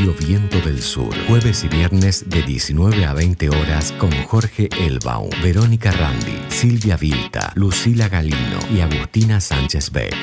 [0.00, 5.28] Radio Viento del Sur, jueves y viernes de 19 a 20 horas con Jorge Elbaum,
[5.42, 10.14] Verónica Randi, Silvia Vilta, Lucila Galino y Agustina Sánchez Beck.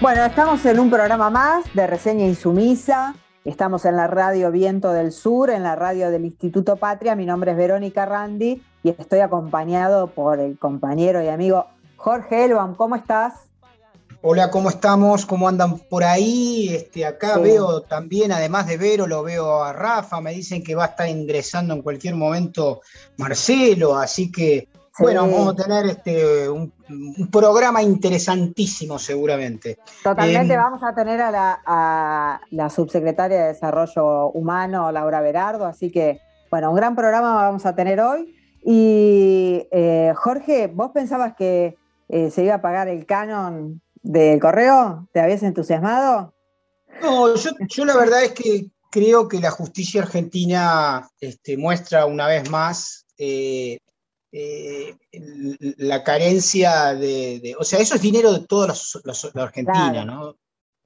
[0.00, 3.14] Bueno, estamos en un programa más de Reseña Insumisa.
[3.44, 7.14] Estamos en la radio Viento del Sur, en la radio del Instituto Patria.
[7.16, 11.66] Mi nombre es Verónica Randi y estoy acompañado por el compañero y amigo
[12.02, 12.74] Jorge Elbaum.
[12.74, 13.34] ¿Cómo estás?
[14.22, 15.24] Hola, ¿cómo estamos?
[15.24, 16.68] ¿Cómo andan por ahí?
[16.74, 20.20] Este, acá veo también, además de Vero, lo veo a Rafa.
[20.20, 22.80] Me dicen que va a estar ingresando en cualquier momento
[23.18, 26.72] Marcelo, así que bueno, vamos a tener este, un,
[27.30, 29.78] programa interesantísimo seguramente.
[30.02, 36.20] Totalmente, em, vamos a tener a la, subsecretaria de Desarrollo Humano, Laura Berardo, así que,
[36.50, 38.34] bueno, un gran programa vamos a tener hoy.
[38.64, 41.76] Y eh, Jorge, ¿vos pensabas que
[42.12, 45.08] eh, se iba a pagar el canon del correo?
[45.12, 46.34] ¿Te habías entusiasmado?
[47.00, 52.50] No, yo, la verdad es que creo que la justicia argentina este, muestra una vez
[52.50, 53.78] más eh,
[54.30, 54.94] eh,
[55.78, 60.36] la carencia de, O sea, eso es dinero de toda la Argentina, ¿no?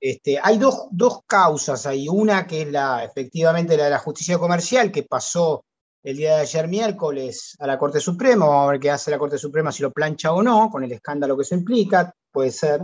[0.00, 0.88] Este, hay dos,
[1.26, 5.64] causas hay Una que es la, efectivamente la de la justicia comercial, que pasó
[6.06, 8.46] el día de ayer miércoles a la Corte Suprema.
[8.46, 10.92] Vamos a ver qué hace la Corte Suprema, si lo plancha o no, con el
[10.92, 12.82] escándalo que eso implica, puede ser.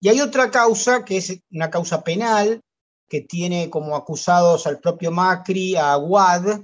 [0.00, 2.62] Y hay otra causa, que es una causa penal,
[3.06, 6.62] que tiene como acusados al propio Macri, a Aguad,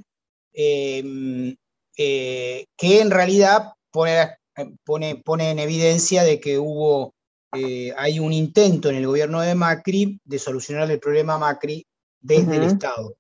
[0.55, 1.55] eh,
[1.99, 4.39] eh, que en realidad pone,
[4.87, 7.13] pone, pone, en evidencia de que hubo,
[7.55, 11.85] eh, hay un intento en el gobierno de Macri de solucionar el problema Macri
[12.19, 13.15] desde el Estado.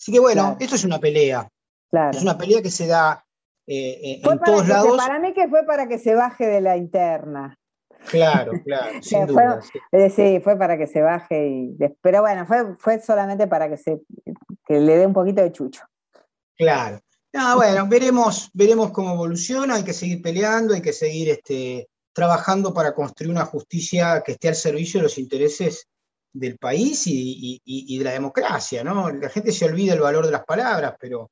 [0.00, 1.46] Así que bueno, esto es una pelea.
[2.12, 3.24] Es una pelea que se da
[3.66, 4.96] eh, en todos lados.
[4.96, 7.58] para mí que fue para que se baje de la interna.
[8.10, 9.60] Claro, claro, sin duda.
[10.14, 10.40] Sí.
[10.42, 11.48] fue para que se baje.
[11.48, 14.00] Y, pero bueno, fue, fue solamente para que, se,
[14.66, 15.82] que le dé un poquito de chucho.
[16.56, 17.00] Claro.
[17.36, 22.72] Ah, bueno, veremos, veremos cómo evoluciona, hay que seguir peleando, hay que seguir este, trabajando
[22.72, 25.88] para construir una justicia que esté al servicio de los intereses
[26.32, 29.10] del país y, de la democracia, ¿no?
[29.10, 31.30] La gente se olvida el valor de las palabras, pero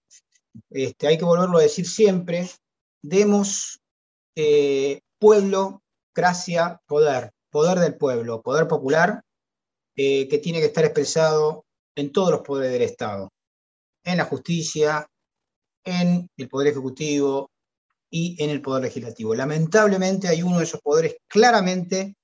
[0.70, 2.48] este, hay que volverlo a decir siempre.
[3.02, 3.80] Demos
[4.36, 5.82] eh, pueblo,
[6.14, 9.22] gracia, poder, poder del pueblo, poder popular,
[9.96, 11.64] eh, que tiene que estar expresado
[11.94, 13.30] en todos los poderes del Estado,
[14.04, 15.06] en la justicia,
[15.84, 17.50] en el Poder Ejecutivo
[18.10, 19.34] y en el Poder Legislativo.
[19.34, 22.14] Lamentablemente hay uno de esos poderes claramente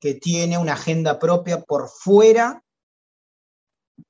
[0.00, 2.62] que tiene una agenda propia por fuera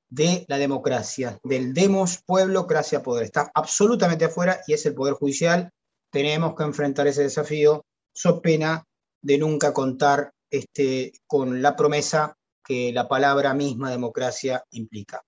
[0.09, 3.25] de la democracia, del demos pueblo, gracia, poder.
[3.25, 5.71] Está absolutamente afuera y es el Poder Judicial.
[6.11, 8.83] Tenemos que enfrentar ese desafío, so pena
[9.21, 15.21] de nunca contar este, con la promesa que la palabra misma democracia implica.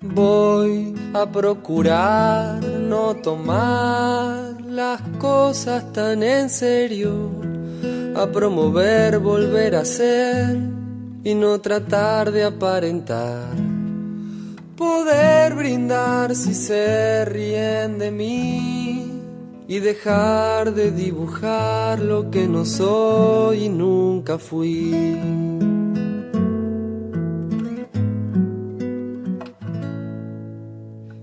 [0.00, 7.32] Voy a procurar no tomar las cosas tan en serio,
[8.14, 10.77] a promover volver a ser
[11.24, 13.54] y no tratar de aparentar.
[14.76, 19.22] Poder brindar si se ríen de mí
[19.66, 25.18] y dejar de dibujar lo que no soy y nunca fui.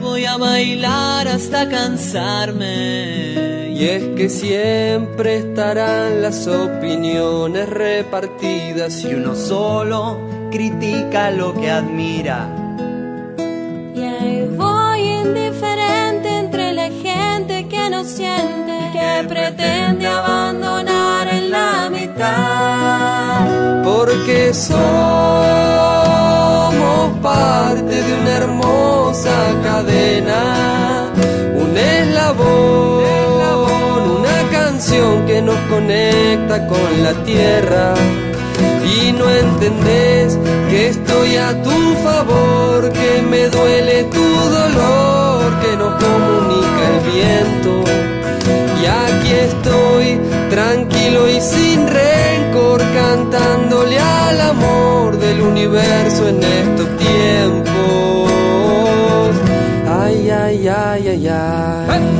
[0.00, 3.63] Voy a bailar hasta cansarme.
[3.74, 10.20] Y es que siempre estarán las opiniones repartidas y uno solo
[10.52, 12.48] critica lo que admira.
[13.96, 21.90] Y ahí voy indiferente entre la gente que no siente, que pretende abandonar en la
[21.90, 22.94] mitad
[23.84, 24.78] porque somos
[27.22, 31.12] parte de una hermosa cadena,
[31.56, 33.23] un eslabón,
[35.26, 37.94] que nos conecta con la tierra.
[38.84, 40.38] Y no entendés
[40.68, 41.70] que estoy a tu
[42.04, 47.82] favor, que me duele tu dolor, que nos comunica el viento.
[48.82, 50.20] Y aquí estoy,
[50.50, 58.30] tranquilo y sin rencor, cantándole al amor del universo en estos tiempos.
[59.88, 62.13] Ay, ay, ay, ay, ay.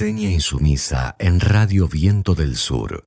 [0.00, 3.04] Reseña Insumisa en Radio Viento del Sur.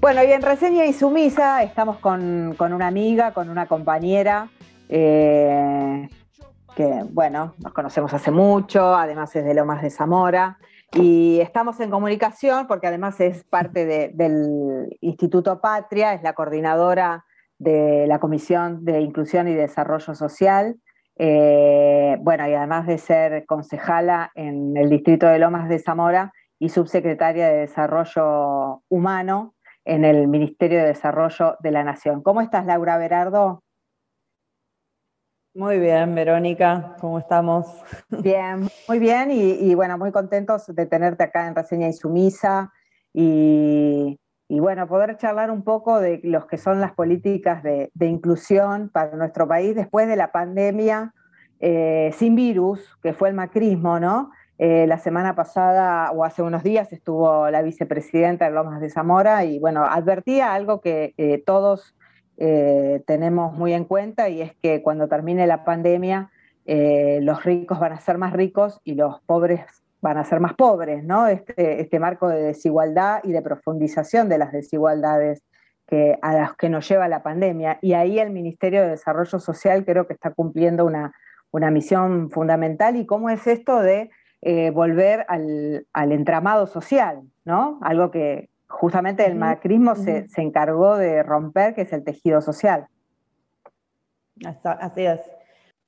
[0.00, 4.48] Bueno, y en Reseña Insumisa estamos con, una amiga, con una compañera,
[4.88, 6.08] eh,
[6.74, 10.58] que, bueno, nos conocemos hace mucho, además es de Lomas de Zamora,
[10.92, 17.24] y estamos en comunicación porque además es parte del Instituto Patria, es la coordinadora
[17.60, 20.80] de la Comisión de Inclusión y Desarrollo Social
[21.18, 26.68] eh, bueno, y además de ser concejala en el distrito de Lomas de Zamora y
[26.68, 29.54] subsecretaria de Desarrollo Humano
[29.84, 32.22] en el Ministerio de Desarrollo de la Nación.
[32.22, 33.62] ¿Cómo estás, Laura Berardo?
[35.54, 37.66] Muy bien, Verónica, ¿cómo estamos?
[38.10, 42.74] Bien, muy bien y, bueno, muy contentos de tenerte acá en Reseña Insumisa
[43.14, 48.90] y, y bueno, poder charlar un poco de los que son las políticas de, inclusión
[48.90, 51.12] para nuestro país después de la pandemia
[51.58, 54.30] eh, sin virus, que fue el macrismo, ¿no?
[54.58, 59.44] Eh, la semana pasada o hace unos días estuvo la vicepresidenta de Lomas de Zamora
[59.44, 61.94] y bueno, advertía algo que eh, todos
[62.38, 66.30] tenemos muy en cuenta y es que cuando termine la pandemia
[66.66, 69.62] los ricos van a ser más ricos y los pobres
[70.00, 71.26] van a ser más pobres, ¿no?
[71.26, 75.42] Este, este marco de desigualdad y de profundización de las desigualdades
[75.86, 77.78] que, a las que nos lleva la pandemia.
[77.80, 81.12] Y ahí el Ministerio de Desarrollo Social creo que está cumpliendo una,
[81.70, 82.96] misión fundamental.
[82.96, 84.10] ¿Y cómo es esto de
[84.42, 87.78] eh, volver al, entramado social, ¿no?
[87.80, 92.88] Algo que justamente el macrismo se, se encargó de romper, que es el tejido social.
[94.62, 95.20] Así es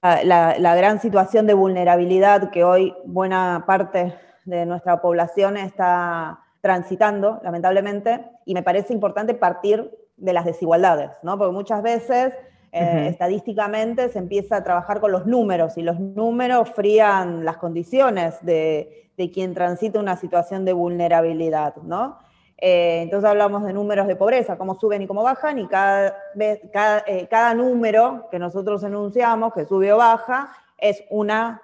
[0.02, 4.14] la, gran situación de vulnerabilidad que hoy buena parte
[4.44, 11.38] de nuestra población está transitando, lamentablemente, y me parece importante partir de las desigualdades, ¿no?
[11.38, 12.34] Porque muchas veces
[12.72, 18.36] eh, estadísticamente se empieza a trabajar con los números y los números frían las condiciones
[18.42, 22.18] de, de quien transita una situación de vulnerabilidad, ¿no?
[22.60, 26.60] Eh, entonces hablamos de números de pobreza, cómo suben y cómo bajan, y cada, vez,
[26.72, 31.62] cada, eh, número que nosotros enunciamos, que sube o baja, es una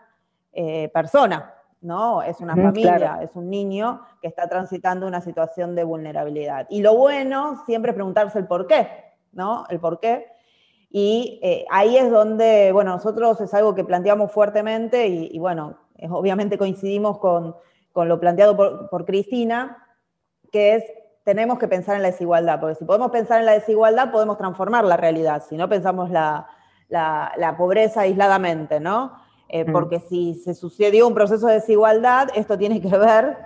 [0.52, 2.22] eh, persona, ¿no?
[2.22, 6.66] Es una familia, es un niño que está transitando una situación de vulnerabilidad.
[6.70, 8.88] Y lo bueno siempre es preguntarse el por qué,
[9.32, 9.66] ¿no?
[9.70, 10.28] El por qué.
[10.90, 15.76] Y ahí es donde, bueno, nosotros es algo que planteamos fuertemente y, bueno,
[16.08, 17.56] obviamente coincidimos con,
[17.92, 19.83] con lo planteado por, por Cristina,
[20.54, 20.84] que es
[21.24, 24.84] tenemos que pensar en la desigualdad, porque si podemos pensar en la desigualdad, podemos transformar
[24.84, 26.46] la realidad, si no pensamos la,
[27.58, 29.16] pobreza aisladamente, ¿no?
[29.48, 29.72] Eh, mm.
[29.72, 33.36] Porque si se sucedió un proceso de desigualdad, esto tiene que ver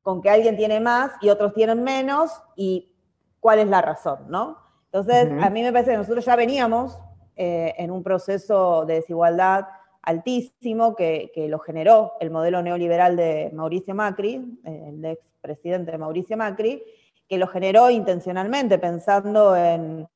[0.00, 2.96] con que alguien tiene más y otros tienen menos, y
[3.38, 4.56] cuál es la razón, ¿no?
[4.86, 6.98] Entonces, a mí me parece que nosotros ya veníamos
[7.34, 9.66] eh, en un proceso de desigualdad
[10.06, 16.82] altísimo que, lo generó el modelo neoliberal de Mauricio Macri, el expresidente Mauricio Macri,
[17.28, 20.08] que lo generó intencionalmente pensando en,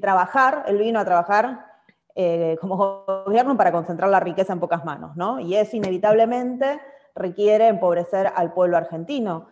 [0.00, 1.66] trabajar, él vino a trabajar
[2.14, 5.40] eh, como gobierno para concentrar la riqueza en pocas manos, ¿no?
[5.40, 6.80] Y eso inevitablemente
[7.14, 9.48] requiere empobrecer al pueblo argentino.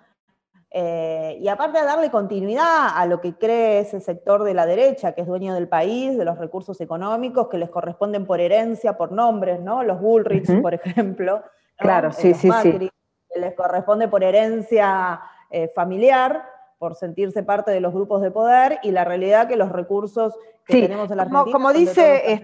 [0.76, 5.12] Eh, y aparte de darle continuidad a lo que cree ese sector de la derecha,
[5.12, 9.12] que es dueño del país, de los recursos económicos que les corresponden por herencia, por
[9.12, 9.84] nombres, ¿no?
[9.84, 11.44] Los Bullrich, por ejemplo.
[11.76, 12.90] Claro, sí, sí, sí.
[13.32, 16.44] Que les corresponde por herencia eh, familiar,
[16.76, 20.34] por sentirse parte de los grupos de poder, y la realidad que los recursos
[20.66, 21.52] que tenemos en la Argentina...
[21.52, 22.40] Como, dice...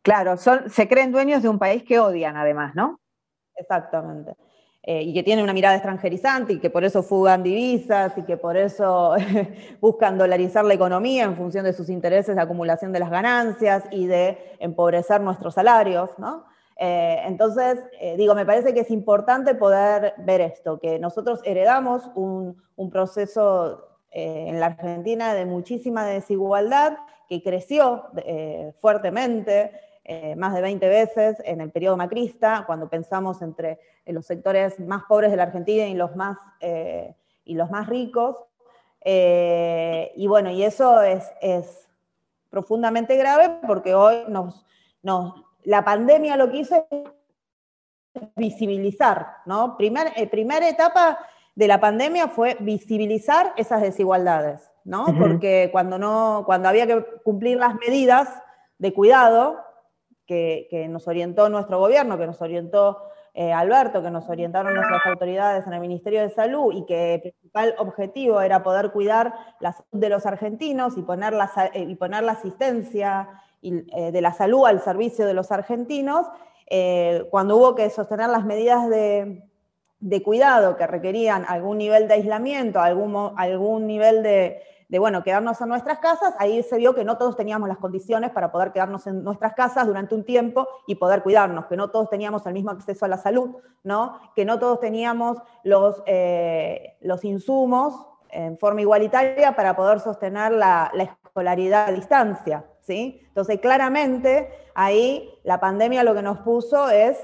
[0.00, 2.98] Claro, son, se creen dueños de un país que odian además, ¿no?
[3.56, 4.32] Exactamente.
[4.90, 8.38] Eh, y que tiene una mirada extranjerizante y que por eso fugan divisas y que
[8.38, 9.16] por eso
[9.82, 14.06] buscan dolarizar la economía en función de sus intereses de acumulación de las ganancias y
[14.06, 16.46] de empobrecer nuestros salarios, ¿no?
[16.78, 22.10] Eh, entonces, eh, digo, me parece que es importante poder ver esto, que nosotros heredamos
[22.14, 22.56] un,
[22.90, 26.96] proceso en la Argentina de muchísima desigualdad
[27.28, 28.04] que creció
[28.80, 29.70] fuertemente,
[30.36, 35.30] más de 20 veces en el periodo macrista, cuando pensamos entre los sectores más pobres
[35.30, 36.38] de la Argentina y los más,
[37.44, 38.36] y los más ricos.
[39.04, 41.88] y bueno, y eso es, es
[42.50, 44.64] profundamente grave porque hoy nos,
[45.02, 45.34] nos
[45.64, 49.76] la pandemia lo que hizo es visibilizar, ¿no?
[49.76, 51.18] Primer, eh, primera etapa
[51.54, 55.06] de la pandemia fue visibilizar esas desigualdades, ¿no?
[55.18, 58.28] Porque cuando, no, cuando había que cumplir las medidas
[58.78, 59.58] de cuidado
[60.28, 62.98] que, nos orientó nuestro gobierno, que nos orientó
[63.34, 67.20] eh, Alberto, que nos orientaron nuestras autoridades en el Ministerio de Salud y que el
[67.20, 71.94] principal objetivo era poder cuidar la salud de los argentinos y poner la, eh, y
[71.94, 73.28] poner la asistencia
[73.62, 76.26] eh, de la salud al servicio de los argentinos,
[77.30, 79.42] cuando hubo que sostener las medidas de,
[80.22, 84.60] cuidado que requerían algún nivel de aislamiento, algún, algún nivel de,
[84.96, 88.50] bueno, quedarnos en nuestras casas, ahí se vio que no todos teníamos las condiciones para
[88.50, 92.46] poder quedarnos en nuestras casas durante un tiempo y poder cuidarnos, que no todos teníamos
[92.46, 94.18] el mismo acceso a la salud, ¿no?
[94.34, 100.90] que no todos teníamos los, eh, los insumos en forma igualitaria para poder sostener la,
[100.94, 102.64] la escolaridad a distancia.
[102.88, 107.18] Entonces, claramente, ahí la pandemia lo que nos puso es,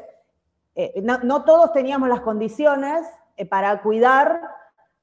[0.75, 3.07] eh, no, todos teníamos las condiciones
[3.37, 4.41] eh, para cuidar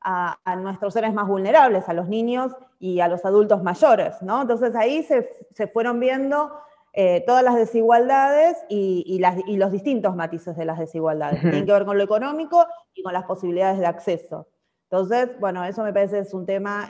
[0.01, 4.41] a, nuestros seres más vulnerables, a los niños y a los adultos mayores, ¿no?
[4.41, 6.51] Entonces ahí se, fueron viendo
[6.93, 9.22] eh, todas las desigualdades y,
[9.58, 11.41] los distintos matices de las desigualdades.
[11.41, 14.48] Tienen que ver con lo económico y con las posibilidades de acceso.
[14.89, 16.89] Entonces, bueno, eso me parece es un tema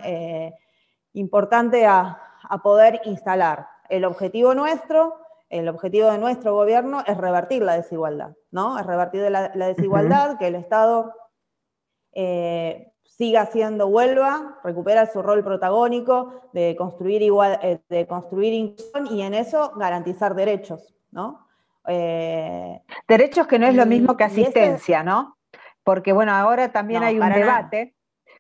[1.14, 3.68] importante a, a poder instalar.
[3.90, 8.80] El objetivo nuestro, el objetivo de nuestro gobierno es revertir la desigualdad, ¿no?
[8.80, 11.14] Es revertir la, desigualdad, que el Estado
[12.14, 12.91] eh,
[13.22, 19.22] siga siendo, vuelva, recupera su rol protagónico de construir, igual, eh, de construir inclusión y
[19.22, 21.46] en eso garantizar derechos, ¿no?
[21.86, 25.38] Eh, derechos que no es lo mismo que asistencia, ¿no?
[25.84, 27.94] Porque bueno, ahora también hay un debate,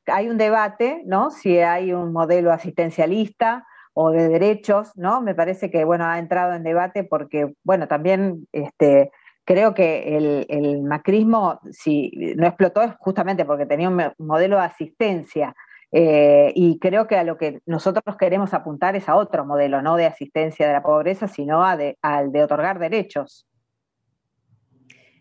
[0.08, 1.30] hay un debate, ¿no?
[1.30, 5.22] Si hay un modelo asistencialista o de derechos, ¿no?
[5.22, 9.12] Me parece que, bueno, ha entrado en debate porque, bueno, también este,
[9.46, 15.56] creo que el, macrismo, si no explotó, es justamente porque tenía un modelo de asistencia.
[15.92, 19.98] Eh, y creo que a lo que nosotros queremos apuntar es a otro modelo, no
[19.98, 23.46] de asistencia de la pobreza, sino a al de otorgar derechos.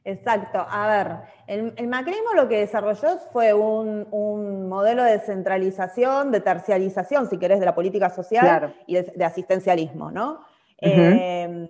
[0.04, 0.64] Exacto.
[0.68, 7.38] A ver, el, macrismo lo que desarrolló fue un, modelo de centralización, de terciarización, si
[7.38, 10.40] querés, de la política social y de, asistencialismo, ¿no?
[10.78, 11.68] Em,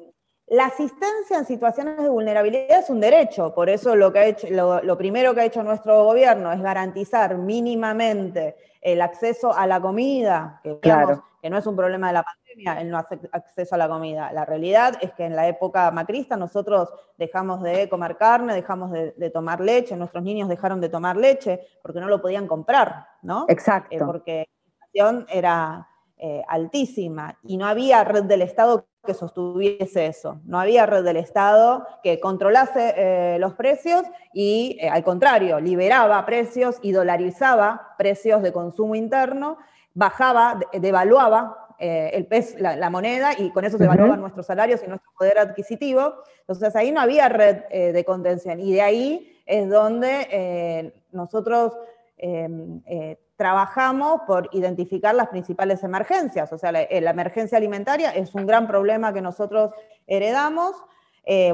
[0.50, 4.49] la asistencia en situaciones de vulnerabilidad es un derecho, por eso lo, que ha hecho,
[4.50, 10.61] lo, primero que ha hecho nuestro gobierno es garantizar mínimamente el acceso a la comida,
[10.64, 14.33] que, que no es un problema de la pandemia, el no acceso a la comida.
[14.33, 19.30] La realidad es que en la época macrista nosotros dejamos de comer carne, dejamos de,
[19.30, 23.45] tomar leche, nuestros niños dejaron de tomar leche porque no lo podían comprar, ¿no?
[23.47, 23.95] Exacto.
[23.95, 25.89] Eh, porque la inflación era
[26.21, 30.41] eh, altísima y no había red del Estado que sostuviese eso.
[30.45, 36.79] No había red del Estado que controlase eh, los precios y, al contrario, liberaba precios
[36.83, 39.57] y dolarizaba precios de consumo interno,
[39.95, 44.87] bajaba, devaluaba eh, el peso, la, moneda y con eso se evaluaban nuestros salarios y
[44.87, 46.12] nuestro poder adquisitivo.
[46.41, 51.73] Entonces ahí no había red eh, de contención y de ahí es donde eh, nosotros
[52.19, 52.83] em,
[53.40, 56.52] trabajamos por identificar las principales emergencias.
[56.52, 59.70] O sea, la, emergencia alimentaria es un gran problema que nosotros
[60.06, 60.76] heredamos.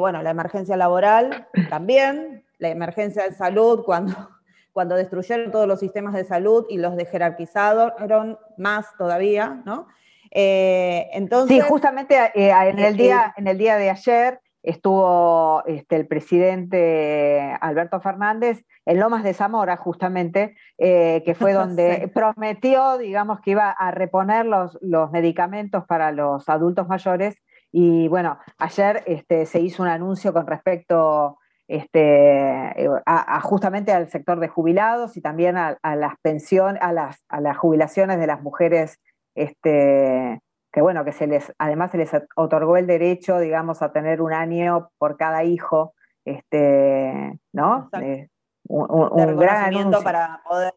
[0.00, 4.16] bueno, la emergencia laboral también, la emergencia de salud cuando
[4.73, 9.87] cuando destruyeron todos los sistemas de salud y los dejerarquizaron más todavía, ¿no?
[10.31, 15.95] Eh, entonces, sí, justamente eh, en, el día, en el día de ayer estuvo este,
[15.95, 23.41] el presidente Alberto Fernández en Lomas de Zamora, justamente, eh, que fue donde prometió, digamos,
[23.41, 27.41] que iba a reponer los, los, medicamentos para los adultos mayores.
[27.71, 34.41] Y bueno, ayer este, se hizo un anuncio con respecto este, a, justamente al sector
[34.41, 38.99] de jubilados y también a, las pensiones, a las, a las jubilaciones de las mujeres
[39.37, 40.41] este,
[40.76, 44.35] que bueno, que se les, además se les otorgó el derecho, digamos, a tener un
[44.35, 47.88] año por cada hijo, este, ¿no?
[47.99, 48.28] Eh,
[48.68, 50.75] un, gran para poder,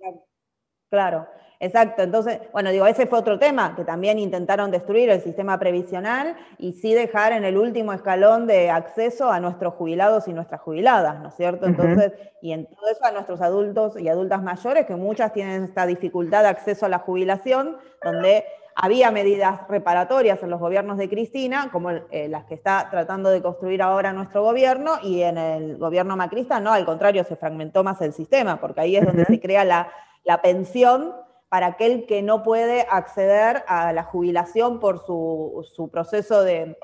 [0.89, 1.27] claro,
[1.61, 6.37] Exacto, entonces, bueno, digo, ese fue otro tema, que también intentaron destruir el sistema previsional
[6.57, 11.19] y sí dejar en el último escalón de acceso a nuestros jubilados y nuestras jubiladas,
[11.19, 11.65] ¿no es cierto?
[11.65, 15.85] Entonces, y en todo eso a nuestros adultos y adultas mayores, que muchas tienen esta
[15.85, 18.45] dificultad de acceso a la jubilación, donde
[18.81, 23.41] había medidas reparatorias en los gobiernos de Cristina, como eh, las que está tratando de
[23.41, 27.99] construir ahora nuestro gobierno, y en el gobierno macrista no, al contrario, se fragmentó más
[28.01, 29.91] el sistema, porque ahí es donde se crea la,
[30.23, 31.13] la pensión
[31.49, 36.77] para aquel que no puede acceder a la jubilación por su, proceso de,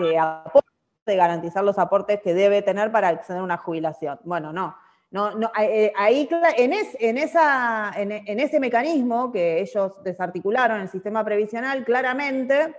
[0.00, 0.68] de, aporte,
[1.06, 4.18] de garantizar los aportes que debe tener para acceder a una jubilación.
[4.24, 4.74] Bueno, no.
[5.10, 11.24] No, no, eh, ahí en, en, esa, en, ese mecanismo que ellos desarticularon, el sistema
[11.24, 12.74] previsional, claramente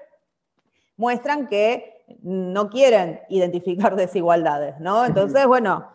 [0.98, 5.06] muestran que no quieren identificar desigualdades, ¿no?
[5.06, 5.90] Entonces, bueno,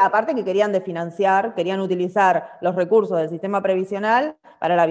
[0.00, 4.88] aparte que querían desfinanciar, querían utilizar los recursos del sistema previsional para la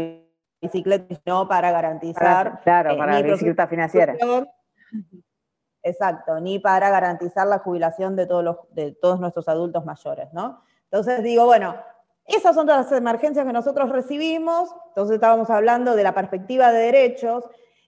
[0.62, 2.62] bicicleta y no para garantizar.
[2.64, 4.16] claro, eh, para la bicicleta financiera.
[5.82, 10.62] Exacto, ni para garantizar la jubilación de todos, los, de todos nuestros adultos mayores, ¿no?
[10.92, 11.76] Entonces digo, bueno,
[12.26, 16.80] esas son todas las emergencias que nosotros recibimos, entonces estábamos hablando de la perspectiva de
[16.80, 17.44] derechos.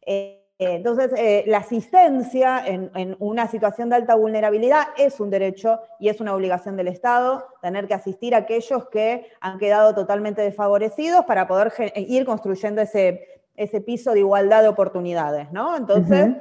[0.05, 6.09] Eh, entonces, eh, la asistencia en, una situación de alta vulnerabilidad es un derecho y
[6.09, 11.25] es una obligación del Estado tener que asistir a aquellos que han quedado totalmente desfavorecidos
[11.25, 15.75] para poder ir construyendo ese, ese piso de igualdad de oportunidades, ¿no?
[15.75, 16.35] Entonces,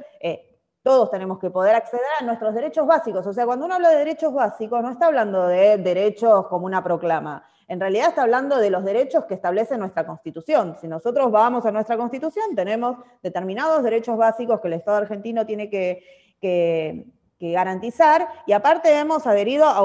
[0.83, 3.25] todos tenemos que poder acceder a nuestros derechos básicos.
[3.27, 6.83] O sea, cuando uno habla de derechos básicos, no está hablando de derechos como una
[6.83, 10.75] proclama en realidad está hablando de los derechos que establece nuestra Constitución.
[10.81, 15.69] Si nosotros vamos a nuestra Constitución, tenemos determinados derechos básicos que el Estado argentino tiene
[15.69, 17.05] que,
[17.39, 19.83] garantizar y aparte hemos adherido a,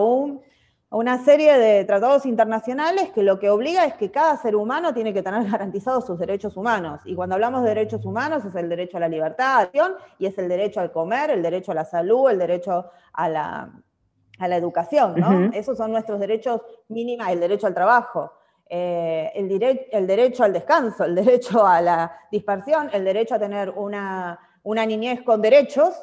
[0.96, 5.12] una serie de tratados internacionales que lo que obliga es que cada ser humano tiene
[5.12, 7.00] que tener garantizados sus derechos humanos.
[7.04, 9.68] Y cuando hablamos de derechos humanos es el derecho a la libertad,
[10.18, 13.70] y es el derecho al comer, el derecho a la salud, el derecho a la,
[14.38, 15.50] a la educación, ¿no?
[15.52, 18.32] Esos son nuestros derechos mínimos, el derecho al trabajo,
[18.68, 19.50] eh, el,
[19.92, 25.22] el, derecho al descanso, el derecho a la dispersión, el derecho a tener una, niñez
[25.22, 25.94] con derechos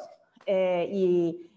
[0.46, 1.50] eh, y,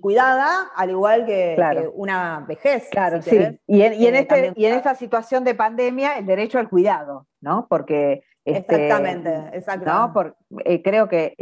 [0.00, 1.56] cuidada, al igual que,
[1.94, 2.88] una vejez.
[2.90, 3.38] Claro, sí.
[3.66, 7.66] y, en, este, y en esta situación de pandemia, el derecho al cuidado, ¿no?
[7.68, 8.22] Porque...
[8.44, 10.34] Este, exactamente, exactamente.
[10.64, 11.36] Eh, creo que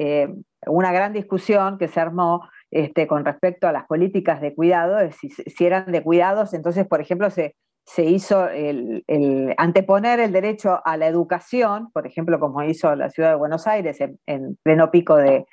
[0.66, 5.64] una gran discusión que se armó este, con respecto a las políticas de cuidado, si,
[5.64, 9.04] eran de cuidados, entonces, por ejemplo, se, se hizo el,
[9.56, 13.98] anteponer el derecho a la educación, por ejemplo, como hizo la ciudad de Buenos Aires
[14.00, 15.46] en, pleno pico de,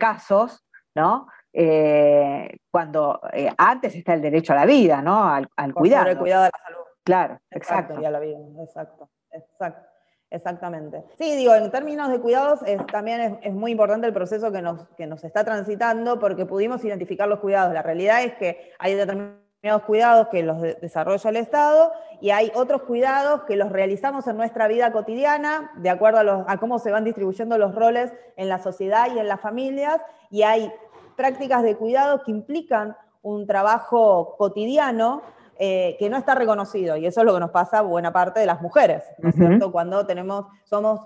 [0.00, 0.64] casos,
[0.96, 1.28] ¿no?
[1.52, 5.28] Eh, cuando eh, antes está el derecho a la vida, ¿no?
[5.28, 6.08] Al, cuidado.
[6.08, 6.84] El cuidado de la salud.
[7.04, 7.94] Claro, exacto.
[7.94, 8.02] exacto.
[8.02, 9.88] Y a la vida, exacto, exacto.
[10.28, 11.04] Exactamente.
[11.18, 15.06] Sí, digo, en términos de cuidados también es, muy importante el proceso que nos, que
[15.06, 17.72] nos está transitando porque pudimos identificar los cuidados.
[17.72, 22.82] La realidad es que hay determinados cuidados que los desarrolla el Estado y hay otros
[22.82, 27.04] cuidados que los realizamos en nuestra vida cotidiana, de acuerdo a, a cómo se van
[27.04, 30.72] distribuyendo los roles en la sociedad y en las familias, y hay
[31.16, 35.22] prácticas de cuidado que implican un trabajo cotidiano
[35.58, 38.40] eh, que no está reconocido, y eso es lo que nos pasa a buena parte
[38.40, 39.72] de las mujeres, ¿no es cierto?
[39.72, 41.00] Cuando tenemos, somos,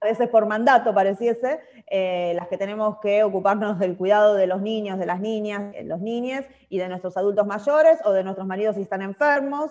[0.00, 1.60] a veces por mandato pareciese,
[1.90, 5.84] eh, las que tenemos que ocuparnos del cuidado de los niños, de las niñas, de
[5.84, 9.70] los niños y de nuestros adultos mayores o de nuestros maridos si están enfermos.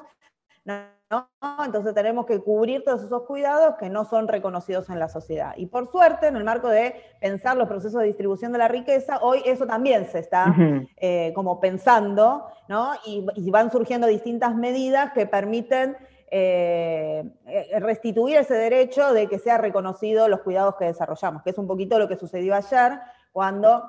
[1.63, 5.54] Entonces tenemos que cubrir todos esos cuidados que no son reconocidos en la sociedad.
[5.58, 9.19] Y por suerte, en el marco de pensar los procesos de distribución de la riqueza,
[9.21, 10.56] hoy eso también se está
[10.97, 12.93] eh, como pensando, ¿no?
[13.06, 15.95] Y, van surgiendo distintas medidas que permiten
[16.32, 21.58] eh, eh, restituir ese derecho de que sea reconocido los cuidados que desarrollamos, que es
[21.60, 22.99] un poquito lo que sucedió ayer
[23.32, 23.84] cuando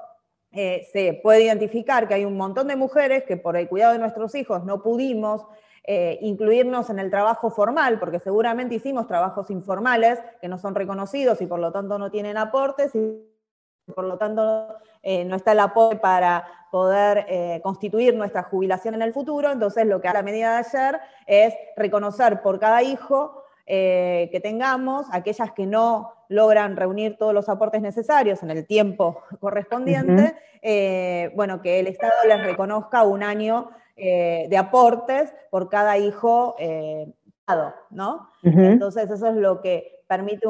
[0.53, 4.37] se puede identificar que hay un montón de mujeres que por el cuidado de nuestros
[4.37, 5.45] hijos no pudimos
[5.87, 11.43] eh, incluirnos en el trabajo formal, porque seguramente hicimos trabajos informales que no son reconocidos
[11.43, 13.23] y por lo tanto no tienen aportes y
[13.95, 19.03] por lo tanto eh, no está el apoyo para poder eh, constituir nuestra jubilación en
[19.03, 19.53] el futuro.
[19.53, 25.07] Entonces lo que a la medida de ayer es reconocer por cada hijo que tengamos,
[25.11, 30.35] aquellas que no logran reunir todos los aportes necesarios en el tiempo correspondiente,
[31.35, 37.13] bueno, que el Estado les reconozca un año eh, de aportes por cada hijo eh,
[37.91, 38.31] ¿no?
[38.43, 40.49] Entonces eso es lo que permite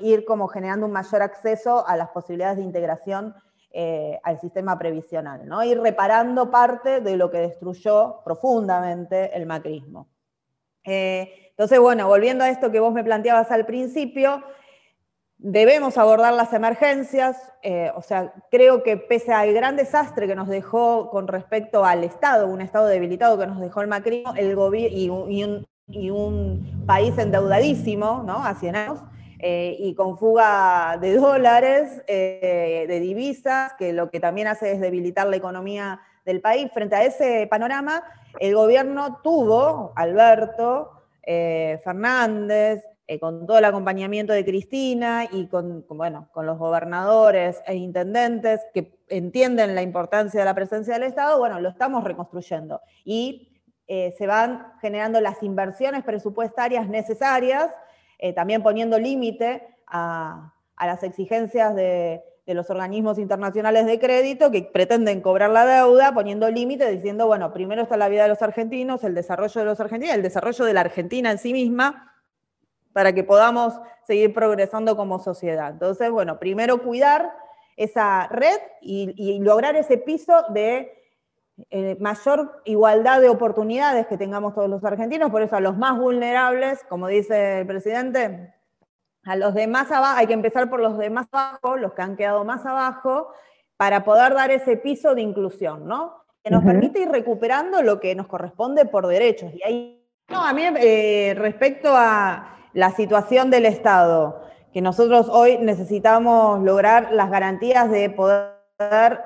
[0.00, 3.34] ir como generando un mayor acceso a las posibilidades de integración
[3.70, 5.62] eh, al sistema previsional, ¿no?
[5.62, 10.08] Ir reparando parte de lo que destruyó profundamente el macrismo.
[10.84, 14.42] Entonces, bueno, volviendo a esto que vos me planteabas al principio,
[15.42, 20.48] debemos abordar las emergencias, eh, o sea, creo que pese al gran desastre que nos
[20.48, 25.66] dejó con respecto al Estado, un Estado debilitado que nos dejó el macrismo, el gobierno
[25.88, 28.44] y, un, país endeudadísimo, ¿no?
[28.44, 29.00] A 100 años,
[29.38, 34.80] eh, y con fuga de dólares, eh, de divisas, que lo que también hace es
[34.80, 36.70] debilitar la economía del país.
[36.72, 38.02] Frente a ese panorama,
[38.38, 40.92] el gobierno tuvo, Alberto
[41.24, 42.84] Fernández,
[43.20, 48.98] con todo el acompañamiento de Cristina y con, bueno, con los gobernadores e intendentes que
[49.08, 52.80] entienden la importancia de la presencia del Estado, bueno, lo estamos reconstruyendo.
[53.04, 53.48] Y
[53.86, 57.70] se van generando las inversiones presupuestarias necesarias
[58.22, 65.20] eh, también poniendo límite a, las exigencias de, los organismos internacionales de crédito que pretenden
[65.20, 69.14] cobrar la deuda, poniendo límite, diciendo, bueno, primero está la vida de los argentinos, el
[69.14, 72.11] desarrollo de los argentinos, el desarrollo de la Argentina en sí misma,
[72.92, 73.74] para que podamos
[74.06, 75.70] seguir progresando como sociedad.
[75.70, 77.32] Entonces, bueno, primero cuidar
[77.76, 81.02] esa red y lograr ese piso de
[81.70, 85.98] eh, mayor igualdad de oportunidades que tengamos todos los argentinos, por eso a los más
[85.98, 88.54] vulnerables, como dice el presidente,
[89.24, 92.02] a los de más abajo, hay que empezar por los de más abajo, los que
[92.02, 93.28] han quedado más abajo,
[93.76, 96.24] para poder dar ese piso de inclusión, ¿no?
[96.42, 99.52] Que nos permite ir recuperando lo que nos corresponde por derechos.
[99.54, 105.58] Y ahí, no, a mí eh, respecto a la situación del Estado, que nosotros hoy
[105.58, 109.20] necesitamos lograr las garantías de poder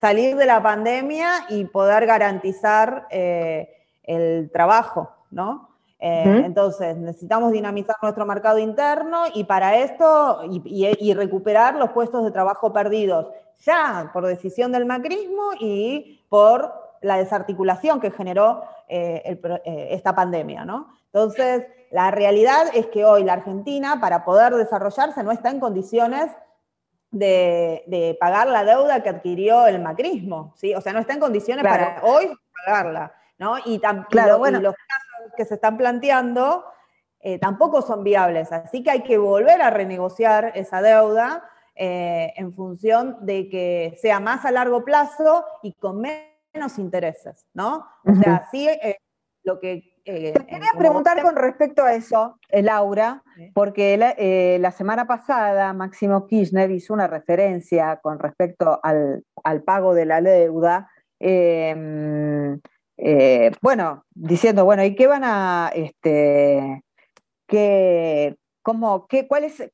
[0.00, 3.68] salir de la pandemia y poder garantizar eh,
[4.02, 5.68] el trabajo, ¿no?
[6.00, 12.30] Eh, entonces, necesitamos dinamizar nuestro mercado interno y para esto, y, recuperar los puestos de
[12.30, 13.26] trabajo perdidos,
[13.64, 19.38] ya por decisión del macrismo y por la desarticulación que generó eh,
[19.90, 20.92] esta pandemia, ¿no?
[21.12, 26.30] Entonces, la realidad es que hoy la Argentina, para poder desarrollarse, no está en condiciones
[27.10, 30.74] de, pagar la deuda que adquirió el macrismo, ¿sí?
[30.74, 32.30] O sea, no está en condiciones para hoy
[32.66, 33.58] pagarla, ¿no?
[33.64, 34.60] Y, claro, bueno.
[34.60, 36.64] los casos que se están planteando
[37.20, 42.52] eh, tampoco son viables, así que hay que volver a renegociar esa deuda eh, en
[42.54, 46.37] función de que sea más a largo plazo y con menos
[46.78, 47.86] intereses, ¿no?
[48.04, 48.96] O sea, sí, eh,
[49.44, 55.06] lo que te quería preguntar con respecto a eso, eh, Laura, porque eh, la, semana
[55.06, 59.22] pasada Máximo Kirchner hizo una referencia con respecto al,
[59.64, 62.58] pago de la deuda, em,
[62.96, 66.82] eh, bueno, diciendo, bueno, ¿y qué van a, este,
[67.46, 69.70] qué, cómo, qué, cuál es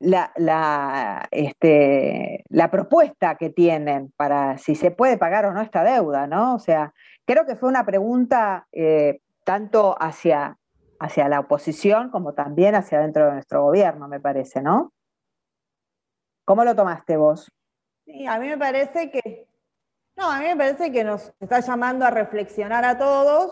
[0.00, 5.82] la, la, este, la propuesta que tienen para si se puede pagar o no esta
[5.84, 6.54] deuda, ¿no?
[6.54, 6.92] O sea,
[7.24, 8.66] creo que fue una pregunta
[9.44, 10.58] tanto hacia,
[10.98, 14.92] hacia la oposición como también hacia dentro de nuestro gobierno, me parece, ¿no?
[16.44, 17.50] ¿Cómo lo tomaste vos?
[18.04, 19.48] Sí, a mí me parece que,
[20.16, 23.50] no, a mí me parece que nos está llamando a reflexionar a todos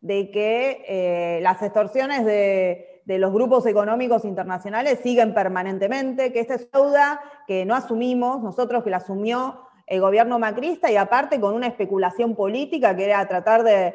[0.00, 6.54] de que eh, las extorsiones de, de, los grupos económicos internacionales siguen permanentemente, que esta
[6.54, 11.54] es deuda que no asumimos, nosotros que la asumió el gobierno macrista y aparte con
[11.54, 13.94] una especulación política que era tratar de,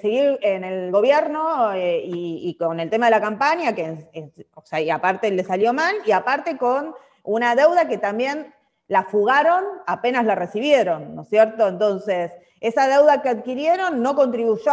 [0.00, 4.80] seguir en el gobierno eh, y, con el tema de la campaña, que o sea,
[4.80, 8.54] y aparte le salió mal, y aparte con una deuda que también
[8.88, 11.66] la fugaron apenas la recibieron, ¿no es cierto?
[11.66, 14.72] Entonces, esa deuda que adquirieron no contribuyó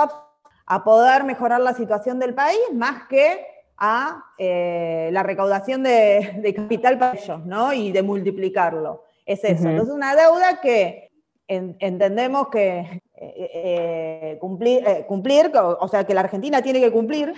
[0.70, 7.00] a poder mejorar la situación del país más que a eh, la recaudación de, capital
[7.00, 7.74] para ellos, ¿no?
[7.74, 9.04] Y de multiplicarlo.
[9.26, 9.68] Es eso.
[9.68, 11.12] Entonces, una deuda que
[11.48, 17.34] entendemos que eh, eh, cumplir, cumplir, o sea, que la Argentina tiene que cumplir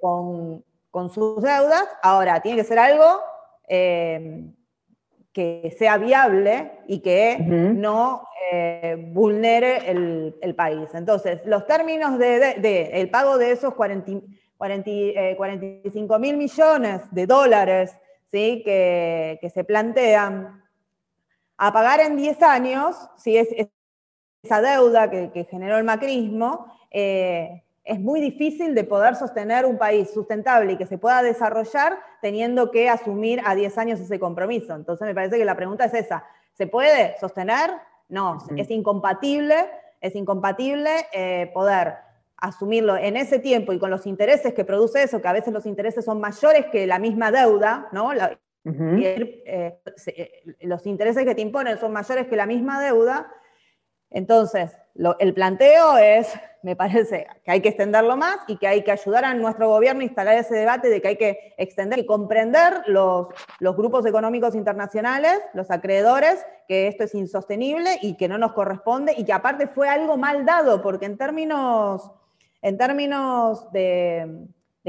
[0.00, 0.64] con,
[1.10, 1.84] sus deudas.
[2.02, 3.20] Ahora, tiene que ser algo
[5.32, 8.26] que sea viable y que no
[9.12, 10.88] vulnere el, país.
[10.94, 14.12] Entonces, los términos de, el pago de esos 40,
[14.58, 17.96] 45 mil millones de dólares
[18.30, 18.62] ¿sí?
[18.64, 20.62] que, que se plantean
[21.56, 23.48] a pagar en 10 años, si es,
[24.42, 30.10] esa deuda que, generó el macrismo, eh, es muy difícil de poder sostener un país
[30.12, 34.74] sustentable y que se pueda desarrollar teniendo que asumir a 10 años ese compromiso.
[34.74, 37.70] Entonces me parece que la pregunta es esa, ¿se puede sostener?
[38.08, 39.56] No, es incompatible,
[40.00, 41.94] es incompatible eh, poder
[42.36, 45.64] asumirlo en ese tiempo y con los intereses que produce eso, que a veces los
[45.64, 48.12] intereses son mayores que la misma deuda, ¿no?
[48.64, 53.32] Eh, eh, los intereses que te imponen son mayores que la misma deuda,
[54.12, 54.76] entonces
[55.18, 59.24] el planteo es, me parece, que hay que extenderlo más y que hay que ayudar
[59.24, 63.28] a nuestro gobierno a instalar ese debate de que hay que extender y comprender los,
[63.58, 69.14] los grupos económicos internacionales, los acreedores, que esto es insostenible y que no nos corresponde
[69.16, 72.10] y que aparte fue algo mal dado, porque en términos,
[72.60, 74.46] en términos de,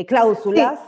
[0.07, 0.79] cláusulas,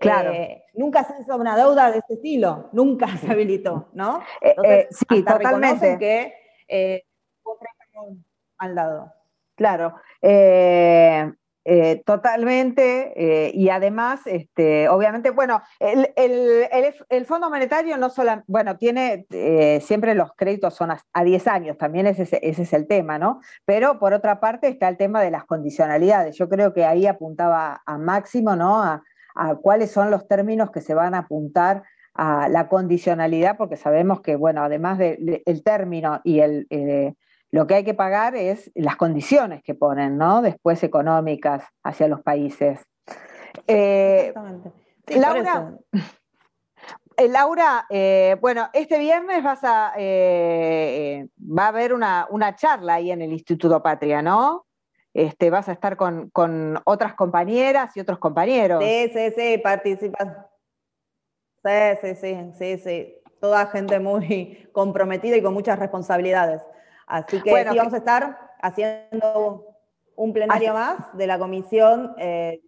[0.00, 0.32] Claro.
[0.32, 4.20] Eh, nunca se hizo una deuda de este estilo, nunca se habilitó, ¿no?
[4.40, 5.96] Eh, eh, sí, totalmente.
[6.00, 7.04] que
[8.58, 9.12] al lado.
[9.56, 9.94] Claro,
[12.04, 13.52] totalmente.
[13.54, 19.26] y además, este, obviamente, bueno, el, el, Fondo Monetario no solo, bueno, tiene
[19.80, 23.40] siempre los créditos son a, 10 años, también ese, ese, es el tema, ¿no?
[23.64, 26.36] Pero por otra parte está el tema de las condicionalidades.
[26.36, 28.82] Yo creo que ahí apuntaba a Máximo, ¿no?
[28.82, 29.04] A,
[29.34, 31.82] a cuáles son los términos que se van a apuntar
[32.14, 37.14] a la condicionalidad, porque sabemos que, bueno, además del término y el, eh,
[37.54, 40.42] lo que hay que pagar es las condiciones que ponen, ¿no?
[40.42, 42.80] Después económicas hacia los países.
[43.68, 44.34] Eh,
[45.06, 45.72] Laura,
[47.16, 47.86] eh, Laura
[48.40, 53.80] bueno, este viernes vas a, va a haber una, una charla ahí en el Instituto
[53.80, 54.66] Patria, ¿no?
[55.12, 56.32] Este, vas a estar con,
[56.84, 58.82] otras compañeras y otros compañeros.
[58.82, 60.28] Sí, sí, sí, participas.
[61.64, 63.22] Sí, sí, sí, sí, sí.
[63.40, 66.62] Toda gente muy comprometida y con muchas responsabilidades.
[67.06, 69.66] Así que sí, vamos a estar haciendo
[70.16, 72.62] un plenario más de la Comisión eh,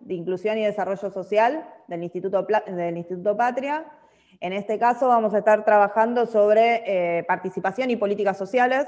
[0.00, 3.86] de Inclusión y Desarrollo Social del Instituto, del Instituto Patria.
[4.40, 6.82] En este caso vamos a estar trabajando sobre
[7.18, 8.86] eh, participación y políticas sociales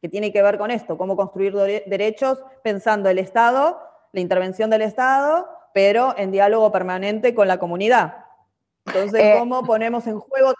[0.00, 1.54] que tiene que ver con esto, cómo construir
[1.86, 3.80] derechos pensando el Estado,
[4.12, 8.24] la intervención del Estado, pero en diálogo permanente con la comunidad.
[8.86, 10.54] Entonces, eh, cómo ponemos en juego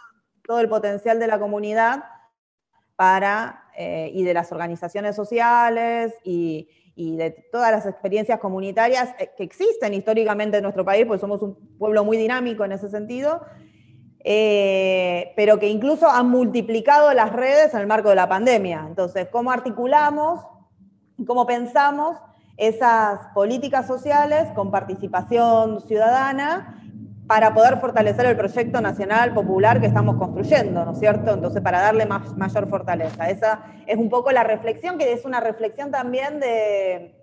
[0.46, 2.04] todo el potencial de la comunidad
[3.00, 9.42] para, eh, y de las organizaciones sociales y, de todas las experiencias comunitarias eh, que
[9.42, 13.40] existen históricamente en nuestro país, porque somos un pueblo muy dinámico en ese sentido,
[14.22, 18.84] eh, pero que incluso han multiplicado las redes en el marco de la pandemia.
[18.86, 20.44] Entonces, ¿cómo articulamos,
[21.26, 22.18] cómo pensamos
[22.58, 26.79] esas políticas sociales con participación ciudadana
[27.30, 31.32] para poder fortalecer el proyecto nacional popular que estamos construyendo, ¿no es cierto?
[31.32, 33.30] Entonces, para darle más, mayor fortaleza.
[33.30, 37.14] Esa es un poco la reflexión, que es una reflexión también de,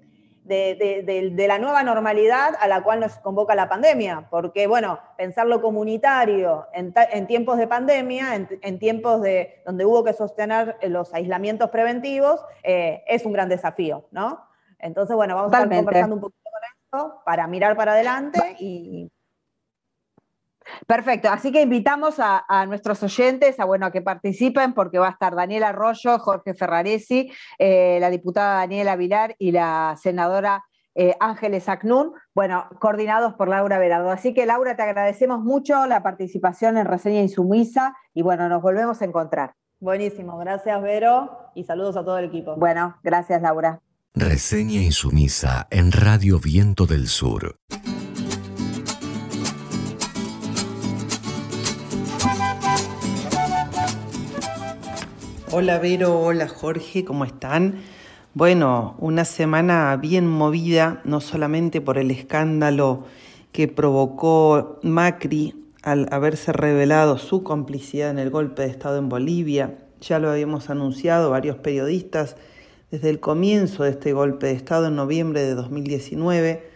[0.46, 5.62] de, la nueva normalidad a la cual nos convoca la pandemia, porque bueno, pensar lo
[5.62, 12.40] comunitario en, tiempos de pandemia, en, tiempos de, donde hubo que sostener los aislamientos preventivos,
[12.64, 14.40] eh, es un gran desafío, ¿no?
[14.80, 19.12] Entonces, bueno, vamos a estar conversando un poquito con esto para mirar para adelante y
[20.86, 25.12] Perfecto, así que invitamos a, nuestros oyentes a, bueno, a que participen porque va a
[25.12, 30.64] estar Daniela Arroyo, Jorge Ferraresi, eh, la diputada Daniela Vilar y la senadora
[31.00, 34.10] eh, Ángeles Acnún, bueno, coordinados por Laura Verardo.
[34.10, 39.02] Así que Laura, te agradecemos mucho la participación en Reseña Insumisa y bueno, nos volvemos
[39.02, 39.54] a encontrar.
[39.80, 42.56] Buenísimo, gracias Vero y saludos a todo el equipo.
[42.56, 43.80] Bueno, gracias Laura.
[44.16, 47.60] Reseña Insumisa en Radio Viento del Sur.
[55.50, 57.76] Hola Vero, hola Jorge, ¿cómo están?
[58.34, 63.06] Bueno, una semana bien movida, no solamente por el escándalo
[63.54, 69.78] que provocó Macri al haberse revelado su complicidad en el golpe de Estado en Bolivia,
[70.02, 72.36] ya lo habíamos anunciado varios periodistas
[72.92, 76.70] desde el comienzo de este golpe de Estado en noviembre de 2019,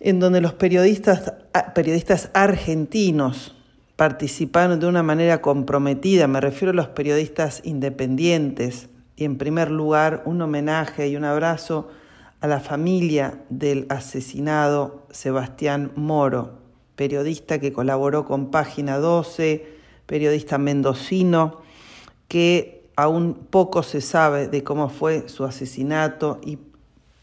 [0.00, 1.34] en donde los periodistas,
[1.72, 3.55] periodistas argentinos
[3.96, 10.22] participaron de una manera comprometida, me refiero a los periodistas independientes, y en primer lugar
[10.26, 11.88] un homenaje y un abrazo
[12.40, 16.58] a la familia del asesinado Sebastián Moro,
[16.94, 19.66] periodista que colaboró con Página 12,
[20.04, 21.62] periodista mendocino,
[22.28, 26.58] que aún poco se sabe de cómo fue su asesinato y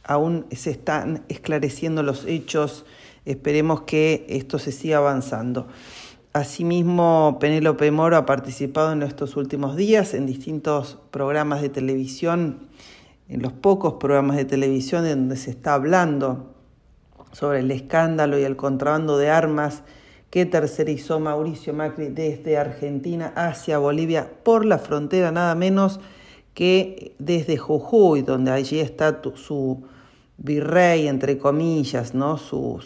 [0.03, 2.86] aún se están esclareciendo los hechos.
[3.25, 5.67] Esperemos que esto se siga avanzando.
[6.34, 12.69] Asimismo, Penélope Moro ha participado en estos últimos días en distintos programas de televisión,
[13.30, 16.56] en los pocos programas de televisión en donde se está hablando
[17.34, 19.84] sobre el escándalo y el contrabando de armas
[20.32, 26.00] que tercerizó Mauricio Macri desde Argentina hacia Bolivia por la frontera, nada menos
[26.56, 29.84] que desde Jujuy, donde allí está su
[30.38, 32.39] virrey, entre comillas, ¿no?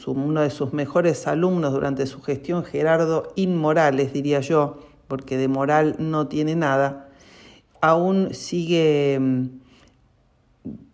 [0.07, 5.95] uno de sus mejores alumnos durante su gestión, Gerardo Inmorales, diría yo, porque de moral
[5.99, 7.09] no tiene nada,
[7.81, 9.45] aún sigue mm,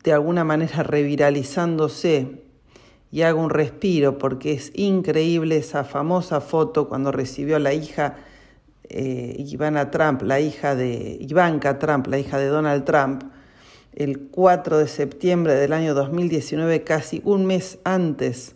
[0.04, 2.44] de alguna manera reviralizándose
[3.12, 8.18] y hago un respiro porque es increíble esa famosa foto cuando recibió a la hija
[8.89, 13.24] eh, Ivana Trump, la hija de Ivanka Trump, la hija de Donald Trump,
[13.95, 18.56] el 4 de septiembre del año 2019, casi un mes antes,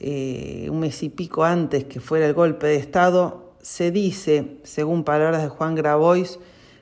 [0.00, 5.04] eh, un mes y pico antes que fuera el golpe de Estado, se dice, según
[5.04, 6.38] palabras de Juan Grabois,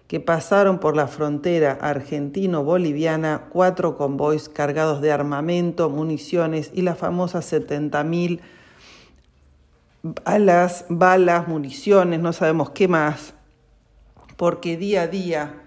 [0.09, 7.53] que pasaron por la frontera argentino-boliviana cuatro convoys cargados de armamento, municiones y las famosas
[7.53, 8.41] 70.000
[10.03, 13.35] balas, balas, municiones, no sabemos qué más,
[14.37, 15.60] porque día a día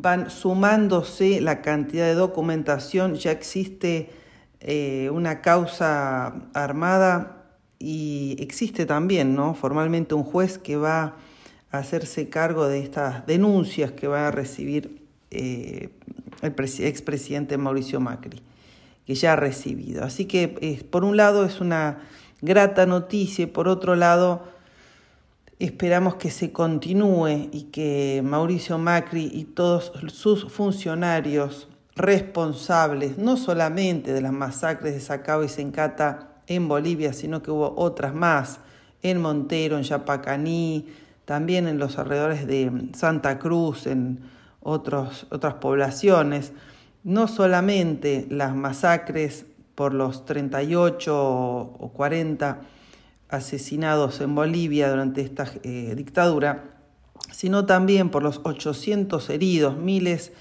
[0.00, 4.10] van sumándose la cantidad de documentación, ya existe
[4.60, 7.44] eh, una causa armada
[7.78, 9.54] y existe también ¿no?
[9.54, 11.16] formalmente un juez que va
[11.70, 15.90] a hacerse cargo de estas denuncias que va a recibir eh,
[16.42, 18.42] el expresidente Mauricio Macri,
[19.06, 20.04] que ya ha recibido.
[20.04, 22.00] Así que eh, por un lado es una
[22.40, 24.44] grata noticia y por otro lado
[25.58, 31.66] Esperamos que se continúe y que Mauricio Macri y todos sus funcionarios
[31.96, 37.74] responsables, no solamente de las masacres de Sacaba y Sencata en Bolivia, sino que hubo
[37.76, 38.60] otras más
[39.02, 40.86] en Montero, en Yapacaní,
[41.24, 44.20] también en los alrededores de Santa Cruz, en
[44.60, 46.52] otros, otras poblaciones,
[47.02, 49.44] no solamente las masacres
[49.74, 52.60] por los 38 o 40
[53.28, 56.64] asesinados en Bolivia durante esta eh, dictadura,
[57.30, 60.32] sino también por los 800 heridos, miles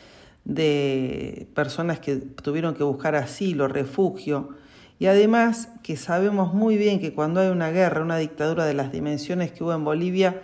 [0.46, 4.56] de personas que tuvieron que buscar asilo, refugio,
[5.00, 8.92] y además que sabemos muy bien que cuando hay una guerra, una dictadura de las
[8.92, 10.42] dimensiones que hubo en Bolivia,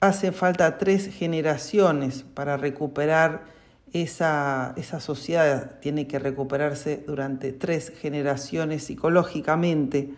[0.00, 3.44] hace falta tres generaciones para recuperar
[3.92, 10.14] esa, esa sociedad, tiene que recuperarse durante tres generaciones psicológicamente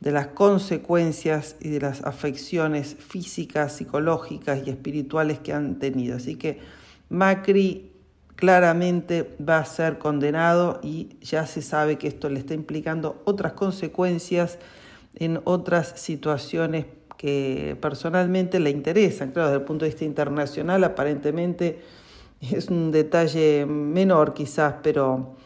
[0.00, 6.16] de las consecuencias y de las afecciones físicas, psicológicas y espirituales que han tenido.
[6.16, 6.58] Así que
[7.10, 7.92] Macri
[8.34, 13.52] claramente va a ser condenado y ya se sabe que esto le está implicando otras
[13.52, 14.58] consecuencias
[15.14, 16.86] en otras situaciones
[17.18, 19.32] que personalmente le interesan.
[19.32, 21.80] Claro, desde el punto de vista internacional aparentemente
[22.40, 25.36] es un detalle menor quizás, pero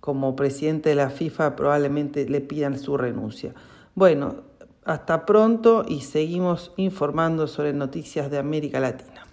[0.00, 3.54] como presidente de la FIFA probablemente le pidan su renuncia.
[3.94, 4.36] Bueno,
[4.84, 9.26] hasta pronto y seguimos informando sobre noticias de América Latina.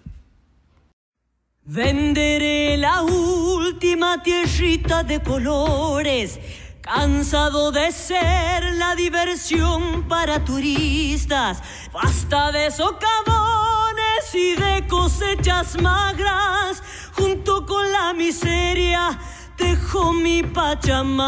[1.64, 6.40] Venderé la última tierrita de colores,
[6.82, 11.62] cansado de ser la diversión para turistas.
[11.92, 16.82] Basta de socavones y de cosechas magras,
[17.14, 19.20] junto con la miseria
[19.58, 21.28] dejo mi Pachamama.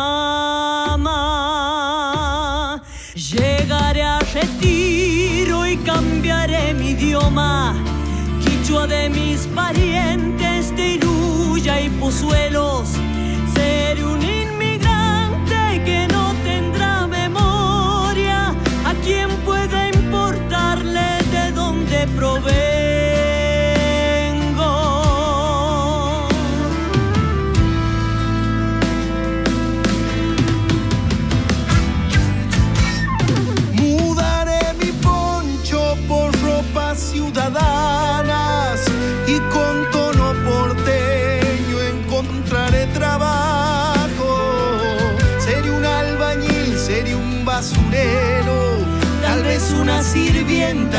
[3.99, 7.75] Llegaré a retiro y cambiaré mi idioma.
[8.41, 12.98] Quichua de mis parientes de Iruya y Pozuelos.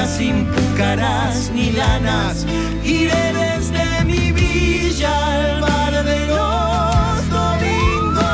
[0.06, 2.44] Sin pucaras ni lanas.
[2.84, 8.24] Iré desde mi villa al bar de los domingos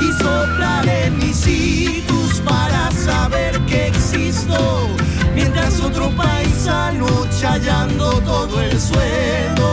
[0.00, 4.88] y soplaré mis hitos para saber que existo.
[5.34, 7.06] Mientras otro paisano
[7.40, 9.70] chayando todo el suelo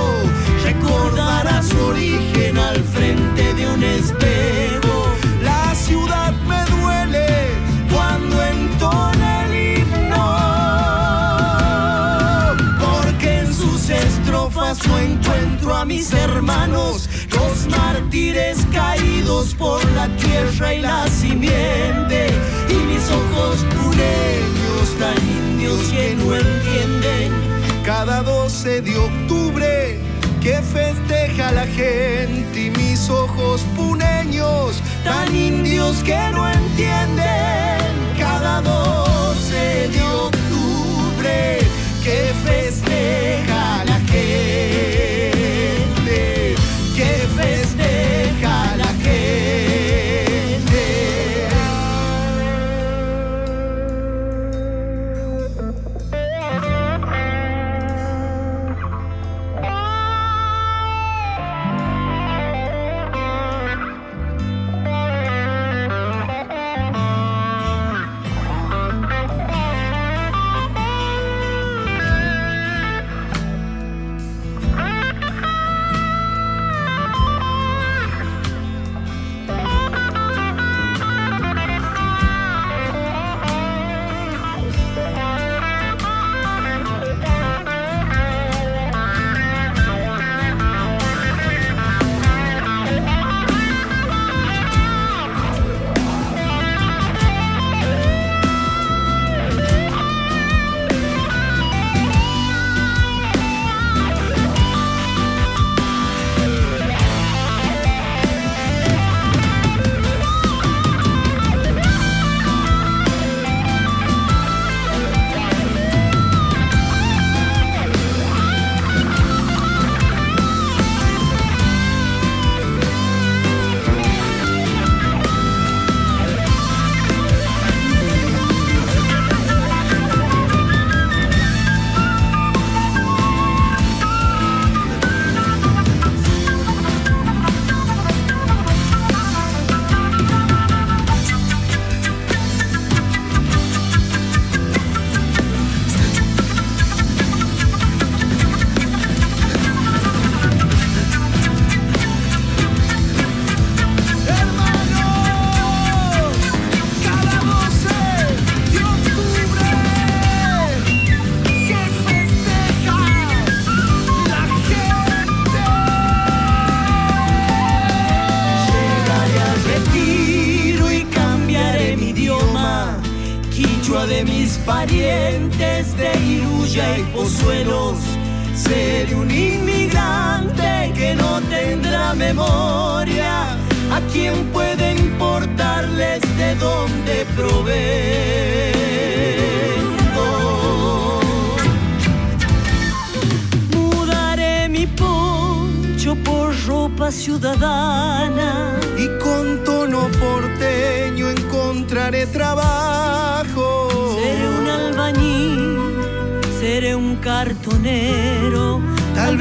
[0.63, 4.88] recordará su origen al frente de un espejo.
[14.77, 22.27] No encuentro a mis hermanos, los mártires caídos por la tierra y la simiente,
[22.69, 27.31] y mis ojos pureños tan indios que no entienden.
[27.83, 29.99] Cada 12 de octubre
[30.39, 37.79] que festeja la gente y mis ojos pureños tan indios que no entienden
[38.19, 39.18] cada 12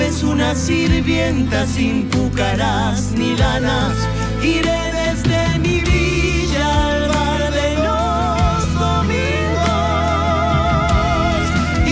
[0.09, 3.97] vez una sirvienta sin pucarás ni lanas.
[4.43, 9.69] Iré desde mi villa al bar de los domingos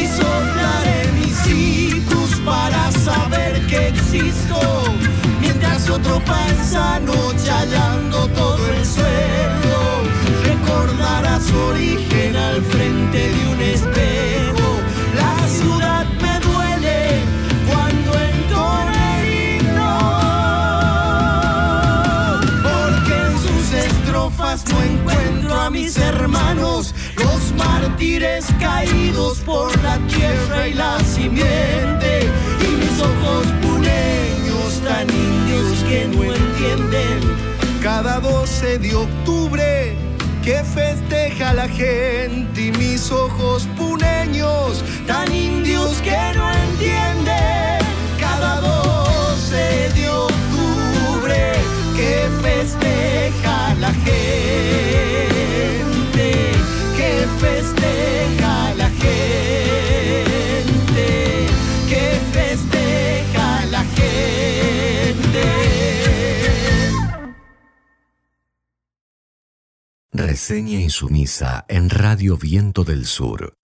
[0.01, 4.61] y soplaré mis hijos para saber que existo.
[5.41, 7.15] Mientras otro paisano
[7.45, 9.79] chayando todo el suelo
[10.45, 14.36] recordará su origen al frente de un espejo.
[25.71, 34.81] Mis hermanos, los mártires caídos por la tierra y la simiente, y mis ojos puneños
[34.85, 37.21] tan indios que no entienden.
[37.83, 39.97] Cada 12 de octubre
[40.43, 47.81] que festeja la gente y mis ojos puneños tan indios que no entienden.
[48.21, 49.57] Cada 12
[49.95, 51.53] de octubre
[51.97, 54.86] que festeja la gente,
[70.37, 73.55] Reseña insumisa en Radio Viento del Sur.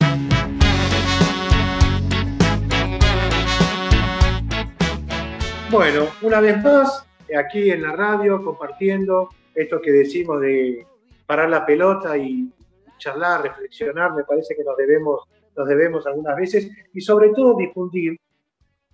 [5.70, 7.06] Bueno, una vez más,
[7.38, 10.86] aquí en la radio, compartiendo esto que decimos de
[11.26, 12.50] parar la pelota y
[12.96, 18.18] charlar, reflexionar, me parece que nos debemos, nos debemos algunas veces, y sobre todo difundir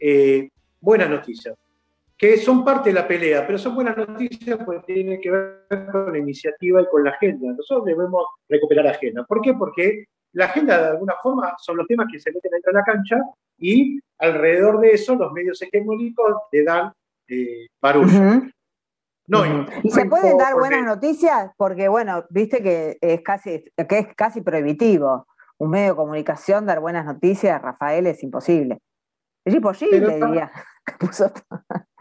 [0.00, 0.48] eh,
[0.80, 1.56] buenas noticias,
[2.18, 6.12] que son parte de la pelea, pero son buenas noticias porque tienen que ver con
[6.12, 7.52] la iniciativa y con la agenda.
[7.52, 9.24] Nosotros debemos recuperar agenda.
[9.24, 9.54] ¿Por qué?
[9.54, 12.84] Porque la agenda, de alguna forma, son los temas que se meten dentro de la
[12.84, 13.20] cancha
[13.56, 16.92] y alrededor de eso los medios hegemónicos le dan
[17.28, 18.42] eh, barullo.
[19.28, 19.44] No,
[19.82, 21.52] ¿Y se pueden dar buenas noticias?
[21.56, 25.26] Porque, bueno, viste que es casi, que es casi prohibitivo.
[25.58, 28.78] Un medio de comunicación dar buenas noticias, Rafael, es imposible.
[29.44, 30.50] Es imposible, diría.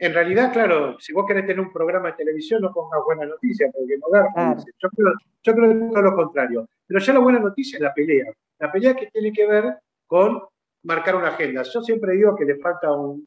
[0.00, 3.70] en realidad, claro, si vos querés tener un programa de televisión, no pongas buena noticia,
[3.70, 6.66] porque no da yo, creo, yo creo todo lo contrario.
[6.86, 8.32] Pero ya la buena noticia es la pelea.
[8.58, 9.76] La pelea que tiene que ver
[10.06, 10.42] con
[10.84, 11.62] marcar una agenda.
[11.64, 13.26] Yo siempre digo que le falta un,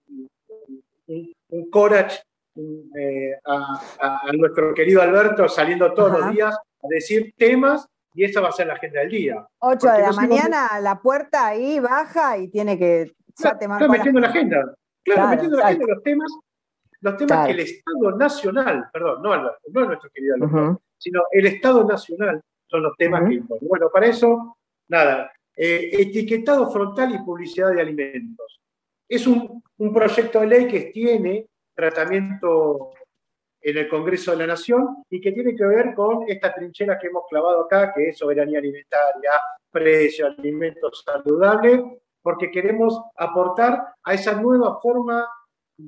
[1.05, 2.23] un, courage
[2.55, 8.49] eh, a, nuestro querido Alberto saliendo todos los días a decir temas y esa va
[8.49, 9.47] a ser la agenda del día.
[9.59, 13.11] 8 de la mañana, la puerta ahí baja y tiene que...
[13.37, 14.73] Ya claro, metiendo la agenda.
[15.03, 16.31] Claro, metiendo la agenda los temas
[17.03, 21.45] los temas que el Estado Nacional, perdón, no Alberto, no nuestro querido Alberto, sino el
[21.47, 23.67] Estado Nacional son los temas que importan.
[23.67, 28.61] Bueno, para eso, nada, eh, etiquetado frontal y publicidad de alimentos.
[29.07, 29.61] Es un,
[29.93, 31.45] proyecto de ley que tiene
[31.75, 32.91] tratamiento
[33.59, 37.07] en el Congreso de la Nación y que tiene que ver con esta trinchera que
[37.07, 39.31] hemos clavado acá, que es soberanía alimentaria,
[39.69, 41.81] precio, alimentos saludables,
[42.21, 45.27] porque queremos aportar a esa nueva forma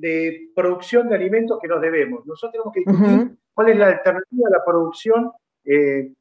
[0.00, 2.26] de producción de alimentos que nos debemos.
[2.26, 5.32] Nosotros tenemos que discutir cuál es la alternativa a la producción
[5.64, 6.12] eh,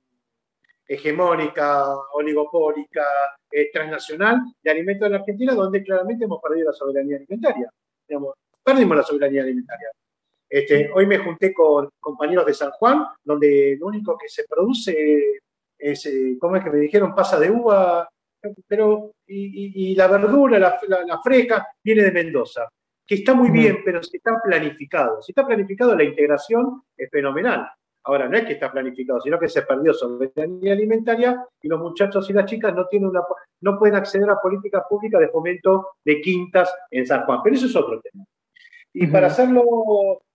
[0.88, 3.04] hegemónica, oligopólica,
[3.52, 7.70] eh, transnacional de alimentos en la Argentina, donde claramente hemos perdido la soberanía alimentaria.
[8.64, 9.90] perdimos la soberanía alimentaria.
[10.48, 15.42] Este, hoy me junté con compañeros de San Juan, donde lo único que se produce
[15.78, 17.14] es, eh, ¿cómo es que me dijeron?
[17.14, 18.08] Pasa de uva,
[18.68, 22.70] pero y, la verdura, la, la, fresca, viene de Mendoza
[23.06, 25.22] que está muy bien, pero si está planificado.
[25.22, 27.70] Si está planificado, la integración es fenomenal.
[28.04, 32.30] Ahora, no es que está planificado, sino que se perdió soberanía alimentaria y los muchachos
[32.30, 33.22] y las chicas no, tienen una,
[33.62, 37.40] no pueden acceder a políticas públicas de fomento de quintas en San Juan.
[37.44, 38.24] Pero eso es otro tema.
[38.94, 39.64] Y para hacerlo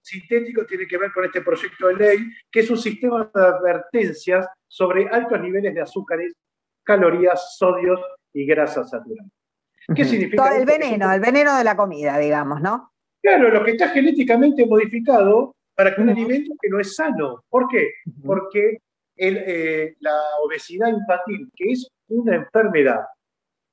[0.01, 2.19] sintético, tiene que ver con este proyecto de ley,
[2.51, 6.33] que es un sistema de advertencias sobre altos niveles de azúcares,
[6.83, 8.01] calorías, sodios
[8.33, 9.40] y grasas saturadas.
[9.95, 10.57] ¿Qué significa?
[10.57, 12.93] el veneno, el veneno de la comida, digamos, ¿no?
[13.23, 17.45] Claro, lo que está genéticamente modificado para que un alimento que no es sano.
[17.49, 17.91] ¿Por qué?
[18.25, 18.79] Porque
[19.17, 23.01] eh, la obesidad infantil, que es una enfermedad,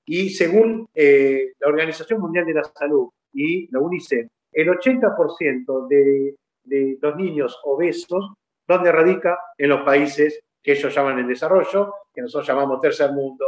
[0.05, 6.35] y según eh, la Organización Mundial de la Salud y la UNICEF, el 80% de,
[6.63, 8.33] de los niños obesos,
[8.67, 9.37] ¿dónde radica?
[9.57, 13.45] En los países que ellos llaman en desarrollo, que nosotros llamamos tercer mundo,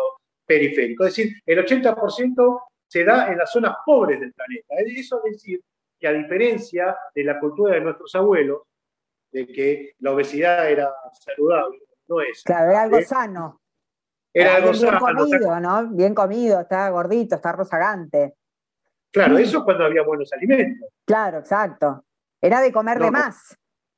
[0.49, 1.05] periférico.
[1.05, 4.75] Es decir, el 80% se da en las zonas pobres del planeta.
[4.79, 5.61] Eso es decir
[5.99, 8.63] que a diferencia de la cultura de nuestros abuelos,
[9.31, 11.77] de que la obesidad era saludable,
[12.07, 12.41] no es.
[12.43, 13.05] Claro, era algo ¿eh?
[13.05, 13.61] sano.
[14.33, 14.99] Era, algo bien sano.
[14.99, 15.87] comido, ¿no?
[15.89, 18.33] Bien comido, estaba gordito, estaba rozagante.
[19.11, 20.89] Claro, eso es cuando había buenos alimentos.
[21.05, 22.05] Claro, exacto.
[22.41, 23.55] Era de comer de más,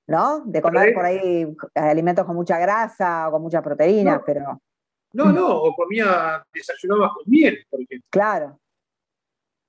[0.08, 0.41] ¿no?
[0.45, 4.60] De comer por ahí alimentos con mucha grasa o con muchas proteínas, pero.
[5.14, 8.07] No, no, o comía, desayunaba con miel, por ejemplo.
[8.09, 8.59] Claro.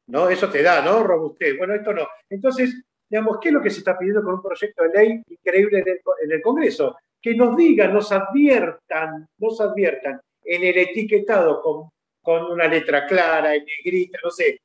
[0.07, 0.29] ¿No?
[0.29, 1.03] Eso te da, ¿no?
[1.03, 1.57] Robustez.
[1.57, 2.07] Bueno, esto no.
[2.29, 5.79] Entonces, digamos, ¿qué es lo que se está pidiendo con un proyecto de ley increíble
[5.79, 6.97] en el, Congreso?
[7.21, 11.91] Que nos digan, nos adviertan, nos adviertan en el etiquetado con,
[12.21, 14.61] con una letra clara, en negrita, no sé,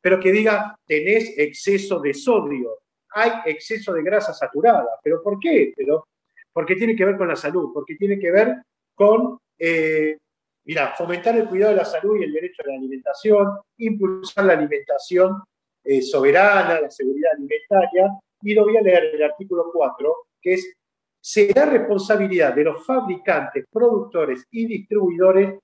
[0.00, 2.78] pero que diga, tenés exceso de sodio,
[3.10, 4.98] hay exceso de grasa saturada.
[5.02, 5.72] ¿Pero por qué?
[5.76, 6.06] Pero,
[6.52, 8.56] porque tiene que ver con la salud, porque tiene que ver
[8.94, 10.16] con eh,
[10.64, 14.52] mira, fomentar el cuidado de la salud y el derecho a la alimentación, impulsar la
[14.52, 15.42] alimentación
[15.82, 20.72] eh, soberana, la seguridad alimentaria, y lo voy a leer el artículo 4, que es,
[21.20, 25.58] será responsabilidad de los fabricantes, productores y distribuidores,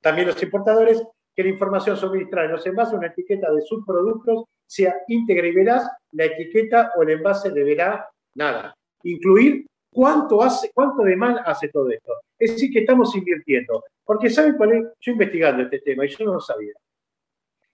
[0.00, 1.02] también los importadores,
[1.34, 5.52] que la información suministrada en los envases una etiqueta de sus productos sea íntegra y
[5.52, 8.74] veraz, la etiqueta o el envase deberá, nada,
[9.04, 12.12] incluir ¿Cuánto, hace, ¿Cuánto de mal hace todo esto?
[12.38, 13.84] Es decir, que estamos invirtiendo.
[14.04, 14.84] Porque ¿saben cuál es?
[15.00, 16.72] Yo investigando este tema y yo no lo sabía.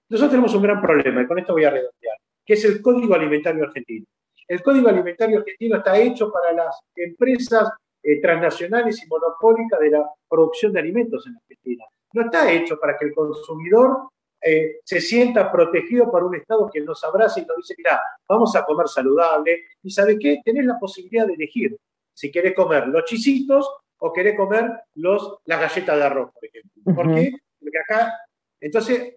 [0.09, 3.15] Nosotros tenemos un gran problema, y con esto voy a redondear, que es el Código
[3.15, 4.07] Alimentario Argentino.
[4.47, 7.71] El Código Alimentario Argentino está hecho para las empresas
[8.03, 11.85] eh, transnacionales y monopólicas de la producción de alimentos en Argentina.
[12.13, 14.09] No está hecho para que el consumidor
[14.43, 18.55] eh, se sienta protegido por un Estado que nos abraza y nos dice, mira, vamos
[18.55, 19.65] a comer saludable.
[19.83, 20.43] Y ¿sabe qué?
[20.45, 21.75] Tenés la posibilidad de elegir
[22.15, 26.95] si querés comer los chisitos o querés comer los, las galletas de arroz, por ejemplo.
[26.95, 27.33] ¿Por qué?
[27.61, 28.15] Porque acá,
[28.61, 29.15] entonces,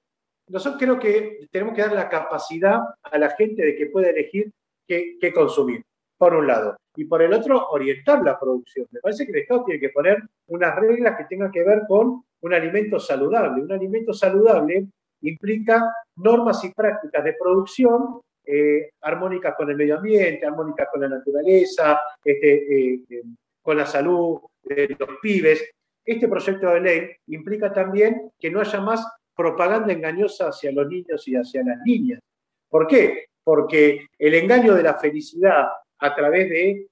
[0.48, 4.52] nosotros creo que tenemos que dar la capacidad a la gente de que pueda elegir
[4.88, 5.84] qué, consumir,
[6.18, 6.78] por un lado.
[6.95, 8.88] Y por el otro, orientar la producción.
[8.91, 12.24] Me parece que el Estado tiene que poner unas reglas que tengan que ver con
[12.41, 13.62] un alimento saludable.
[13.62, 14.88] Un alimento saludable
[15.22, 21.10] implica normas y prácticas de producción eh, armónicas con el medio ambiente, armónicas con la
[21.10, 23.24] naturaleza, este, eh,
[23.62, 25.70] con la salud de los pibes.
[26.06, 31.28] Este proyecto de ley implica también que no haya más propaganda engañosa hacia los niños
[31.28, 32.22] y hacia las niñas.
[32.70, 33.26] ¿Por qué?
[33.43, 35.68] Porque el engaño de la felicidad
[36.00, 36.88] a través de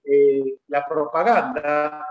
[0.68, 2.06] la propaganda,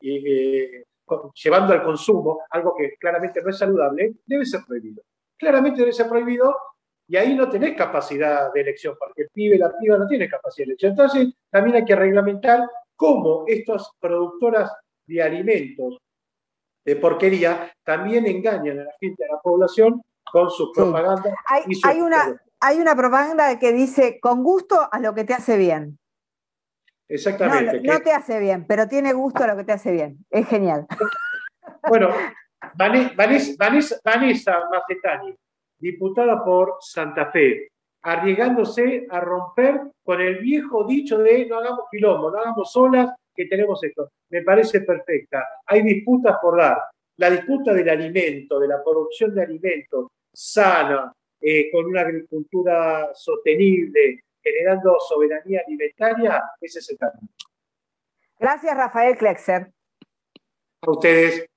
[0.00, 5.02] llevando al consumo, algo que claramente no es saludable, debe ser prohibido.
[5.36, 6.54] Claramente debe ser prohibido
[7.10, 10.64] y ahí no tenés capacidad de elección, porque el pibe, la piba no tiene capacidad
[10.64, 10.92] de elección.
[10.92, 12.60] Entonces, también hay que reglamentar
[12.94, 14.70] cómo estas productoras
[15.08, 15.98] de alimentos
[16.84, 21.34] de porquería también engañan a la gente, a la población, con sus propaganda.
[21.48, 25.98] Hay, una, hay una propaganda que dice, con gusto a lo que te hace bien.
[27.08, 27.80] Exactamente.
[27.80, 30.24] No, te hace bien, pero tiene gusto a lo que te hace bien.
[30.30, 30.86] Es genial.
[31.88, 32.10] Bueno,
[32.74, 35.36] Vanessa, Vanessa, Vanessa Macetani,
[35.80, 37.68] diputada por Santa Fe,
[38.02, 43.46] arriesgándose a romper con el viejo dicho de no hagamos quilombo, no hagamos solas, que
[43.46, 44.10] tenemos esto.
[44.30, 45.44] Me parece perfecta.
[45.66, 46.78] Hay disputas por dar.
[47.16, 54.24] La disputa del alimento, de la producción de alimentos sana, eh, con una agricultura sostenible,
[54.42, 57.28] generando soberanía alimentaria, ese es el camino.
[58.38, 59.70] Gracias, Rafael Klexer.
[60.82, 61.49] A ustedes.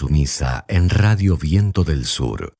[0.00, 2.54] Seña Insumisa en Radio Viento del Sur.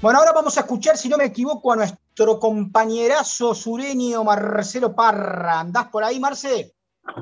[0.00, 5.60] Bueno, ahora vamos a escuchar, si no me equivoco, a nuestro compañerazo sureño Marcelo Parra.
[5.60, 6.74] ¿Andás por ahí, Marce?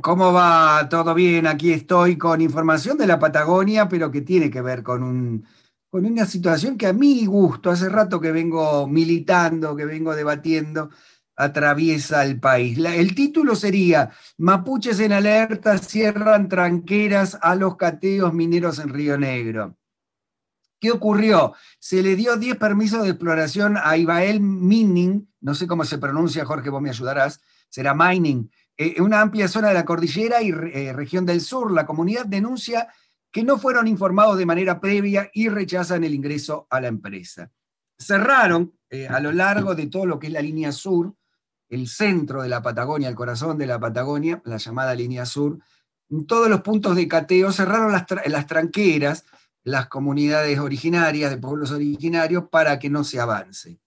[0.02, 0.88] ¿Cómo va?
[0.88, 1.48] ¿Todo bien?
[1.48, 5.44] Aquí estoy con información de la Patagonia, pero que tiene que ver con, un,
[5.90, 10.90] con una situación que a mi gusto, hace rato que vengo militando, que vengo debatiendo,
[11.40, 12.78] atraviesa el país.
[12.78, 19.76] el título sería Mapuches en alerta cierran tranqueras a los cateos mineros en Río Negro.
[20.78, 21.54] ¿Qué ocurrió?
[21.78, 26.44] Se le dio 10 permisos de exploración a Ibael Mining, no sé cómo se pronuncia,
[26.44, 30.92] Jorge, vos me ayudarás, será Mining, eh, una amplia zona de la cordillera y eh,
[30.94, 31.70] región del sur.
[31.70, 32.88] La comunidad denuncia
[33.30, 37.50] que no fueron informados de manera previa y rechazan el ingreso a la empresa.
[37.98, 41.14] Cerraron eh, a lo largo de todo lo que es la línea sur,
[41.70, 45.58] el centro de la Patagonia, el corazón de la Patagonia, la llamada línea sur,
[46.26, 49.24] todos los puntos de cateo, cerraron las, las tranqueras,
[49.62, 53.78] las comunidades originarias, de pueblos originarios, para que no se avance.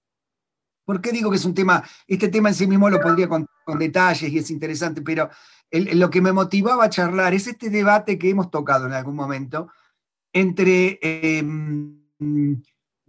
[0.85, 3.47] ¿Por qué digo que es un tema, este tema en sí mismo lo pondría con,
[3.77, 5.29] detalles y es interesante, pero
[5.71, 9.69] lo que me motivaba a charlar es este debate que hemos tocado en algún momento
[10.33, 12.01] entre em,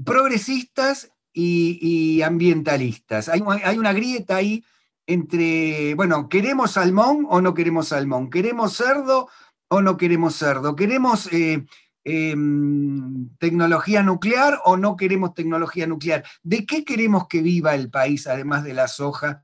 [0.05, 3.29] progresistas y, ambientalistas.
[3.29, 4.65] Hay, hay, una grieta ahí
[5.07, 8.31] entre, bueno, ¿queremos salmón o no queremos salmón?
[8.31, 9.29] ¿Queremos cerdo
[9.69, 10.77] o no queremos cerdo?
[10.77, 11.67] ¿Queremos eh,
[12.07, 16.23] Em, tecnología nuclear o no queremos tecnología nuclear.
[16.43, 19.43] ¿De qué queremos que viva el país, además de la soja,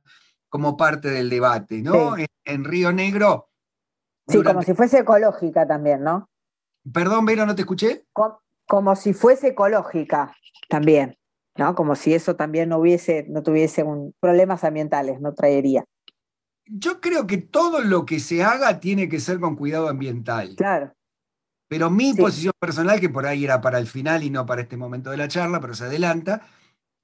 [0.51, 1.81] como parte del debate?
[1.81, 2.17] ¿no?
[2.45, 3.49] En, Río Negro.
[4.29, 6.29] Sí, como si fuese ecológica también, ¿no?
[6.93, 8.05] Perdón, Vero, no te escuché.
[8.13, 10.37] Como, si fuese ecológica
[10.69, 11.17] también,
[11.61, 11.75] ¿no?
[11.75, 13.85] Como si eso también no hubiese, no tuviese
[14.19, 15.85] problemas ambientales, no traería.
[16.65, 20.55] Yo creo que todo lo que se haga tiene que ser con cuidado ambiental.
[20.57, 20.95] Claro.
[21.69, 24.79] Pero mi posición personal, que por ahí era para el final y no para este
[24.79, 26.47] momento de la charla, pero se adelanta,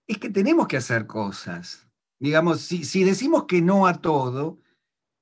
[0.08, 1.86] es que tenemos que hacer cosas.
[2.18, 4.58] Digamos, si, decimos que no a todo,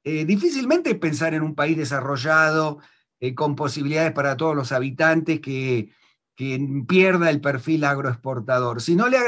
[0.05, 2.79] eh, difícilmente pensar en un país desarrollado,
[3.19, 5.91] eh, con posibilidades para todos los habitantes, que,
[6.35, 8.83] pierda el perfil agroexportador.
[8.83, 9.19] Si no, le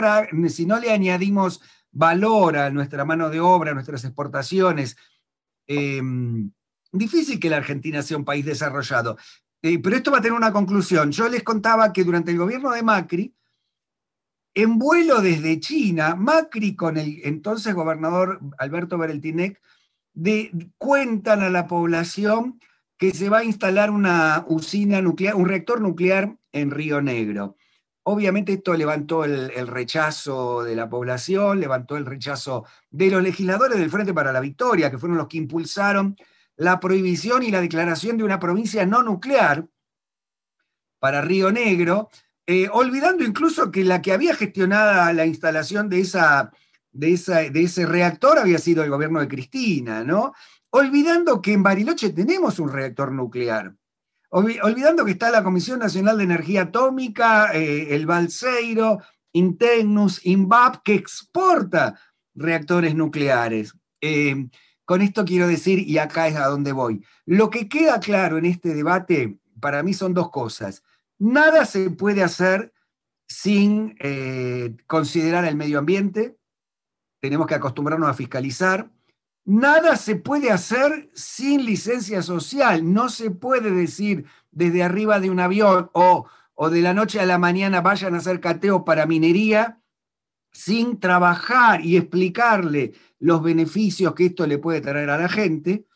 [0.51, 1.61] si no le añadimos
[1.93, 4.97] valor a nuestra mano de obra, a nuestras exportaciones,
[5.67, 6.51] em,
[6.93, 9.17] difícil que la Argentina sea un país desarrollado.
[9.63, 11.11] Eh, pero esto va a tener una conclusión.
[11.13, 13.35] Yo les contaba que durante el gobierno de Macri,
[14.55, 19.61] en vuelo desde China, Macri con el entonces gobernador Alberto Bereltinec
[20.79, 22.59] cuentan a la población
[22.97, 27.57] que se va a instalar una usina nuclear, un reactor nuclear en Río Negro.
[28.09, 33.91] Obviamente esto levantó el, rechazo de la población, levantó el rechazo de los legisladores del
[33.91, 36.17] Frente para la Victoria, que fueron los que impulsaron
[36.57, 39.67] la prohibición y la declaración de una provincia no nuclear
[41.01, 42.09] para Río Negro,
[42.47, 46.53] eh, olvidando incluso que la que había gestionado la instalación de, esa,
[46.93, 50.33] de, de ese reactor había sido el gobierno de Cristina, ¿no?
[50.71, 53.75] Olvidando que en Bariloche tenemos un reactor nuclear.
[54.39, 59.01] Olvidando que está la Comisión Nacional de Energía Atómica, eh, el Balseiro,
[59.33, 61.99] Integnus, INVAP, que exporta
[62.35, 63.73] reactores nucleares.
[64.03, 64.51] Eh,
[64.85, 68.45] con esto quiero decir, y acá es a donde voy, lo que queda claro en
[68.45, 70.83] este debate para mí son dos cosas.
[71.19, 72.75] Nada se puede hacer
[73.27, 76.37] sin eh, considerar el medio ambiente,
[77.23, 78.91] tenemos que acostumbrarnos a fiscalizar.
[79.47, 85.39] Nada se puede hacer sin licencia social, no se puede decir desde arriba de un
[85.39, 89.81] avión o, o de la noche a la mañana vayan a hacer cateo para minería
[90.51, 95.87] sin trabajar y explicarle los beneficios que esto le puede traer a la gente.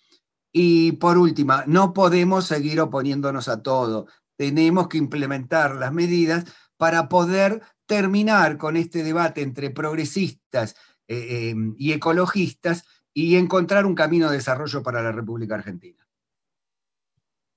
[0.52, 4.06] Y por última, no podemos seguir oponiéndonos a todo.
[4.36, 6.44] Tenemos que implementar las medidas
[6.76, 10.76] para poder terminar con este debate entre progresistas
[11.08, 16.06] eh, eh, y ecologistas y encontrar un camino de desarrollo para la República Argentina.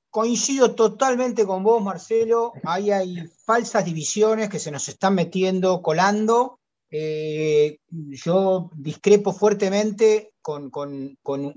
[0.09, 2.53] Coincido totalmente con vos, Marcelo.
[2.63, 6.59] Ahí hay falsas divisiones que se nos están metiendo, colando,
[6.95, 10.71] eh, yo discrepo fuertemente con,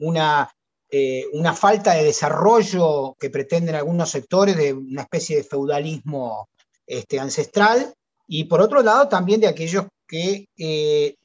[0.00, 0.50] una,
[0.88, 6.48] eh, una, falta de desarrollo que pretenden algunos sectores de una especie de feudalismo
[6.86, 7.92] este, ancestral
[8.26, 11.16] y por otro lado también de aquellos que eh,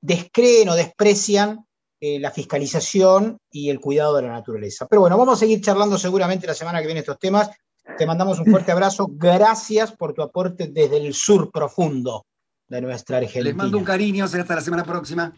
[0.00, 1.64] descreen o desprecian
[2.00, 4.86] la fiscalización y el cuidado de la naturaleza.
[4.86, 7.50] Pero bueno, vamos a seguir charlando seguramente la semana que viene estos temas.
[7.96, 9.08] Te mandamos un fuerte abrazo.
[9.10, 12.26] Gracias por tu aporte desde el sur profundo
[12.68, 13.44] de nuestra Argentina.
[13.44, 15.32] Les mando un cariño, hasta la semana próxima.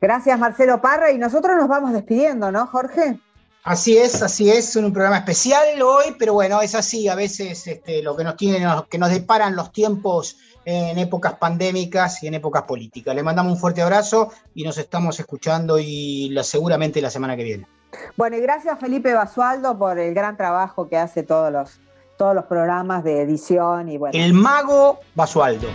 [0.00, 1.12] Gracias, Marcelo Parra.
[1.12, 3.18] Y nosotros nos vamos despidiendo, ¿no, Jorge?
[3.62, 8.02] Así es, así es, un programa especial hoy, pero bueno, es así, a veces este,
[8.02, 12.62] lo que nos tienen, que nos deparan los tiempos en épocas pandémicas y en épocas
[12.62, 13.14] políticas.
[13.14, 17.66] Le mandamos un fuerte abrazo y nos estamos escuchando y seguramente la semana que viene.
[18.16, 21.80] Bueno, y gracias Felipe Basualdo por el gran trabajo que hace todos los,
[22.16, 24.18] todos los programas de edición y bueno.
[24.18, 25.68] El mago Basualdo.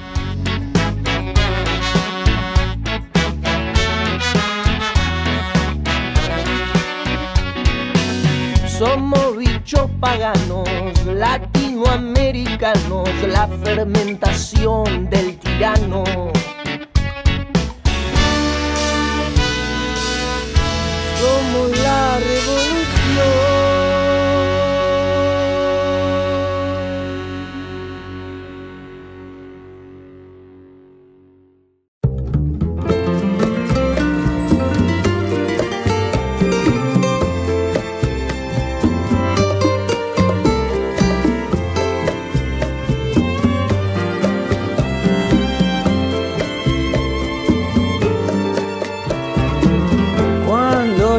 [8.77, 9.34] Somos
[9.65, 10.69] bichos paganos,
[11.07, 16.03] latinoamericanos, la fermentación del tirano.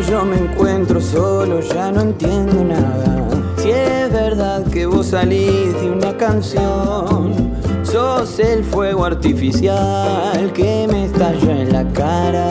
[0.00, 3.28] Yo me encuentro solo, ya no entiendo nada.
[3.56, 11.06] Si es verdad que vos salís de una canción, sos el fuego artificial que me
[11.06, 12.50] estalla en la cara.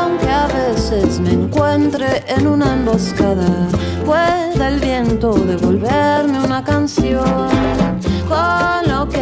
[0.00, 3.68] Aunque a veces me encuentre en una emboscada,
[4.04, 7.48] pueda el viento devolverme una canción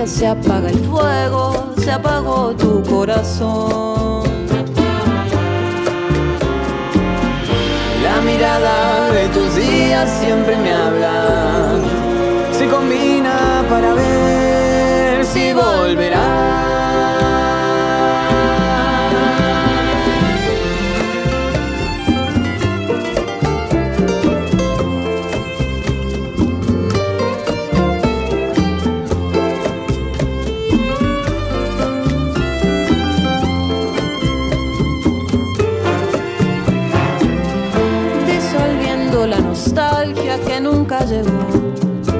[0.06, 4.22] se apaga el fuego, se apagó tu corazón.
[8.02, 11.80] La mirada de tus días siempre me habla,
[12.52, 16.95] se combina para ver si volverás.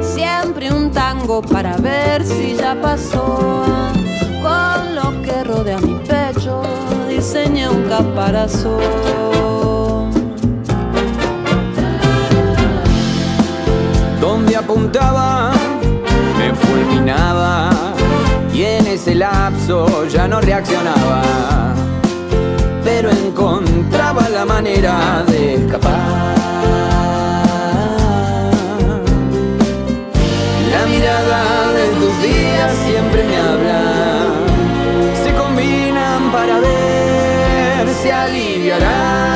[0.01, 3.65] Siempre un tango para ver si ya pasó.
[4.43, 6.63] Con lo que rodea mi pecho,
[7.09, 8.81] diseñé un caparazón.
[14.21, 15.53] Donde apuntaba,
[16.39, 17.71] me fulminaba.
[18.53, 21.23] Y en ese lapso ya no reaccionaba.
[22.83, 26.56] Pero encontraba la manera de escapar.
[32.23, 34.27] Días siempre me habla.
[35.23, 39.36] Se combinan para ver si aliviará.